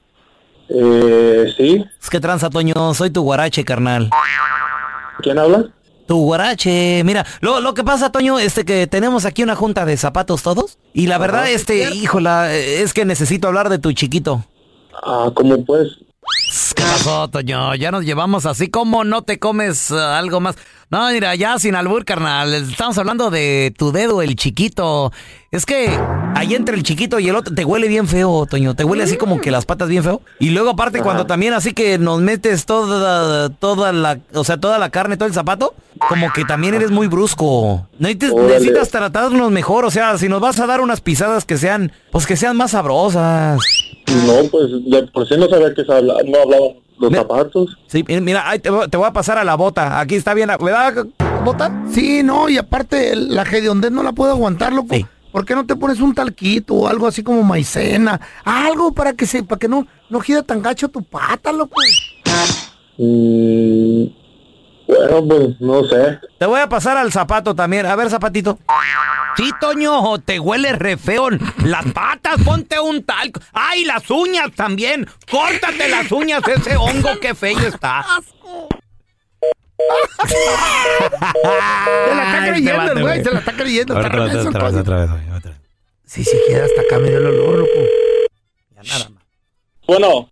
eh, 0.70 1.54
sí. 1.58 1.86
Es 2.02 2.10
que 2.10 2.20
tranza, 2.20 2.50
Toño. 2.50 2.94
Soy 2.96 3.12
tu 3.12 3.22
guarache, 3.22 3.64
carnal. 3.64 4.10
¿Quién 5.22 5.38
habla? 5.38 5.66
Tu 6.10 6.18
guarache. 6.18 7.04
Mira, 7.04 7.24
lo, 7.40 7.62
lo 7.62 7.76
que 7.76 7.84
pasa, 7.84 8.12
Toño, 8.12 8.40
este 8.40 8.66
que 8.66 8.88
tenemos 8.88 9.26
aquí 9.26 9.44
una 9.44 9.56
junta 9.56 9.86
de 9.86 9.96
zapatos 9.96 10.42
todos. 10.42 10.80
Y 10.92 11.06
la 11.06 11.20
verdad, 11.20 11.52
este, 11.52 11.94
híjola, 11.94 12.52
eh, 12.52 12.82
es 12.82 12.96
que 12.96 13.06
necesito 13.06 13.48
hablar 13.48 13.70
de 13.70 13.78
tu 13.78 13.94
chiquito. 13.94 14.44
Ah, 15.04 15.30
¿cómo 15.36 15.64
pues? 15.64 16.00
¿Qué 16.76 16.82
pasó, 16.82 17.28
Toño? 17.28 17.76
Ya 17.76 17.92
nos 17.92 18.06
llevamos 18.06 18.48
así 18.48 18.70
como 18.70 19.04
no 19.04 19.22
te 19.22 19.38
comes 19.38 19.92
eh, 19.92 20.00
algo 20.00 20.40
más. 20.40 20.56
No, 20.92 21.08
mira, 21.12 21.36
ya 21.36 21.60
sin 21.60 21.76
albur, 21.76 22.04
carnal. 22.04 22.52
Estamos 22.52 22.98
hablando 22.98 23.30
de 23.30 23.72
tu 23.78 23.92
dedo, 23.92 24.24
el 24.24 24.36
chiquito. 24.36 25.12
Es 25.52 25.68
que 25.68 25.88
ahí 26.34 26.56
entre 26.56 26.76
el 26.76 26.82
chiquito 26.82 27.20
y 27.20 27.30
el 27.30 27.36
otro 27.36 27.54
te 27.54 27.64
huele 27.64 27.88
bien 27.88 28.08
feo, 28.08 28.48
Toño. 28.48 28.76
Te 28.76 28.84
huele 28.84 29.04
así 29.04 29.16
como 29.16 29.40
que 29.40 29.52
las 29.52 29.68
patas 29.68 29.88
bien 29.88 30.04
feo. 30.04 30.24
Y 30.40 30.50
luego 30.50 30.72
aparte 30.72 31.02
cuando 31.02 31.28
también 31.28 31.54
así 31.54 31.74
que 31.74 32.00
nos 32.00 32.22
metes 32.22 32.66
toda, 32.66 33.50
toda 33.50 33.94
la, 33.94 34.20
o 34.34 34.44
sea, 34.44 34.58
toda 34.58 34.80
la 34.80 34.90
carne, 34.90 35.16
todo 35.16 35.28
el 35.28 35.34
zapato, 35.34 35.76
como 36.08 36.34
que 36.34 36.44
también 36.44 36.74
eres 36.74 36.90
muy 36.90 37.06
brusco. 37.06 37.88
Necesitas, 38.00 38.34
necesitas 38.34 38.90
tratarnos 38.90 39.52
mejor. 39.52 39.86
O 39.86 39.92
sea, 39.92 40.18
si 40.18 40.28
nos 40.28 40.42
vas 40.42 40.60
a 40.60 40.66
dar 40.66 40.82
unas 40.82 41.02
pisadas 41.02 41.46
que 41.46 41.58
sean, 41.58 41.92
pues 42.12 42.26
que 42.26 42.36
sean 42.36 42.58
más 42.58 42.72
sabrosas. 42.72 43.60
No, 44.26 44.50
pues 44.50 44.72
de 44.90 45.04
por 45.14 45.28
sí 45.28 45.36
no 45.38 45.48
sabía 45.48 45.72
que 45.76 45.84
no 45.84 45.94
hablaban 45.94 46.89
los 47.00 47.12
zapatos. 47.14 47.78
Sí, 47.88 48.04
mi- 48.08 48.20
mira, 48.22 48.50
ahí 48.50 48.60
te, 48.60 48.70
voy- 48.70 48.88
te 48.88 48.98
voy 48.98 49.08
a 49.08 49.14
pasar 49.14 49.38
a 49.38 49.44
la 49.44 49.56
bota. 49.56 50.00
Aquí 50.00 50.16
está 50.16 50.34
bien, 50.34 50.50
¿verdad, 50.60 51.06
bota? 51.44 51.72
Sí, 51.92 52.22
no, 52.24 52.50
y 52.50 52.58
aparte 52.58 53.16
la 53.16 53.44
hediondez 53.44 53.92
no 53.92 54.04
la 54.04 54.12
puedo 54.12 54.32
aguantar, 54.32 54.74
loco. 54.74 54.96
¿Por 55.32 55.46
qué 55.46 55.54
no 55.54 55.66
te 55.66 55.76
pones 55.76 56.00
un 56.02 56.16
talquito 56.16 56.74
o 56.74 56.88
algo 56.88 57.06
así 57.08 57.22
como 57.24 57.44
maicena? 57.44 58.20
Algo 58.44 58.94
para 58.94 59.14
que 59.14 59.26
se, 59.28 59.44
para 59.44 59.60
que 59.60 59.68
no, 59.68 59.86
no 60.10 60.20
gira 60.22 60.42
tan 60.44 60.62
gacho 60.62 60.90
tu 60.90 61.04
pata, 61.04 61.52
loco. 61.52 61.76
Mm, 62.98 64.06
bueno, 64.88 65.28
pues 65.28 65.62
no 65.62 65.84
sé. 65.86 66.20
Te 66.38 66.46
voy 66.46 66.60
a 66.60 66.68
pasar 66.68 66.98
al 66.98 67.12
zapato 67.12 67.54
también. 67.56 67.86
A 67.86 67.96
ver, 67.96 68.10
zapatito. 68.10 68.58
Sí, 69.40 69.52
Toño, 69.62 70.20
te 70.20 70.38
huele 70.38 70.74
re 70.74 70.98
feo. 70.98 71.30
Las 71.64 71.86
patas, 71.94 72.42
ponte 72.44 72.78
un 72.78 73.06
talco. 73.06 73.40
¡Ay, 73.54 73.86
las 73.86 74.10
uñas 74.12 74.50
también! 74.54 75.08
¡Córtate 75.32 75.88
las 75.88 76.12
uñas! 76.12 76.42
Ese 76.46 76.76
hongo, 76.76 77.18
qué 77.22 77.34
feo 77.34 77.58
está. 77.60 78.06
Se 80.28 80.36
la 82.16 82.24
está 82.26 82.48
creyendo 82.50 82.92
el 82.92 83.02
güey, 83.02 83.24
se 83.24 83.32
la 83.32 83.40
está 83.40 83.54
creyendo. 83.54 83.98
Otra, 83.98 84.08
está 84.08 84.20
otra, 84.20 84.50
otra 84.50 84.64
vez, 84.68 84.76
otra 84.76 84.96
vez, 85.06 85.10
otra 85.38 85.52
vez. 85.52 85.62
Sí, 86.04 86.26
sí, 86.26 86.38
queda 86.50 86.66
hasta 86.66 86.82
acá 86.82 87.00
medio 87.00 87.20
el 87.20 87.28
olor, 87.28 87.60
loco. 87.60 87.80
Bueno, 89.88 90.30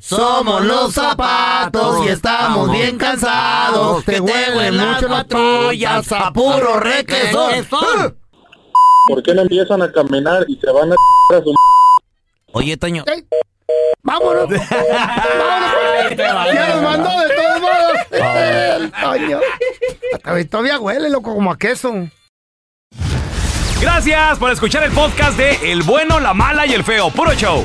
Somos 0.00 0.64
los 0.64 0.92
zapatos 0.92 2.04
y 2.04 2.08
estamos 2.08 2.72
bien 2.72 2.98
cansados. 2.98 4.04
Te 4.04 4.18
huelen 4.18 4.76
mucho 4.76 5.06
las 5.06 5.24
patrullas 5.24 6.10
a 6.10 6.32
puro 6.32 6.80
requesón. 6.80 8.23
¿Por 9.06 9.22
qué 9.22 9.34
no 9.34 9.42
empiezan 9.42 9.82
a 9.82 9.92
caminar 9.92 10.44
y 10.48 10.56
se 10.56 10.70
van 10.70 10.92
a 10.92 10.94
a 10.94 11.42
su 11.42 11.54
Oye, 12.52 12.76
Toño. 12.76 13.04
¡Vámonos! 14.02 14.48
¡Vámonos! 14.50 16.16
¡Ya 16.16 16.68
nos 16.68 16.82
mandó 16.82 17.10
de 17.20 17.34
todos 17.34 17.60
modos! 17.60 17.96
El 18.10 18.92
Toño. 18.92 19.40
Hasta 20.22 20.44
Todavía 20.48 20.78
huele, 20.78 21.10
loco, 21.10 21.34
como 21.34 21.50
a 21.50 21.58
queso. 21.58 22.08
Gracias 23.80 24.38
por 24.38 24.52
escuchar 24.52 24.84
el 24.84 24.92
podcast 24.92 25.36
de 25.36 25.72
El 25.72 25.82
bueno, 25.82 26.20
la 26.20 26.32
mala 26.32 26.66
y 26.66 26.72
el 26.72 26.84
feo. 26.84 27.10
Puro 27.10 27.34
show. 27.34 27.64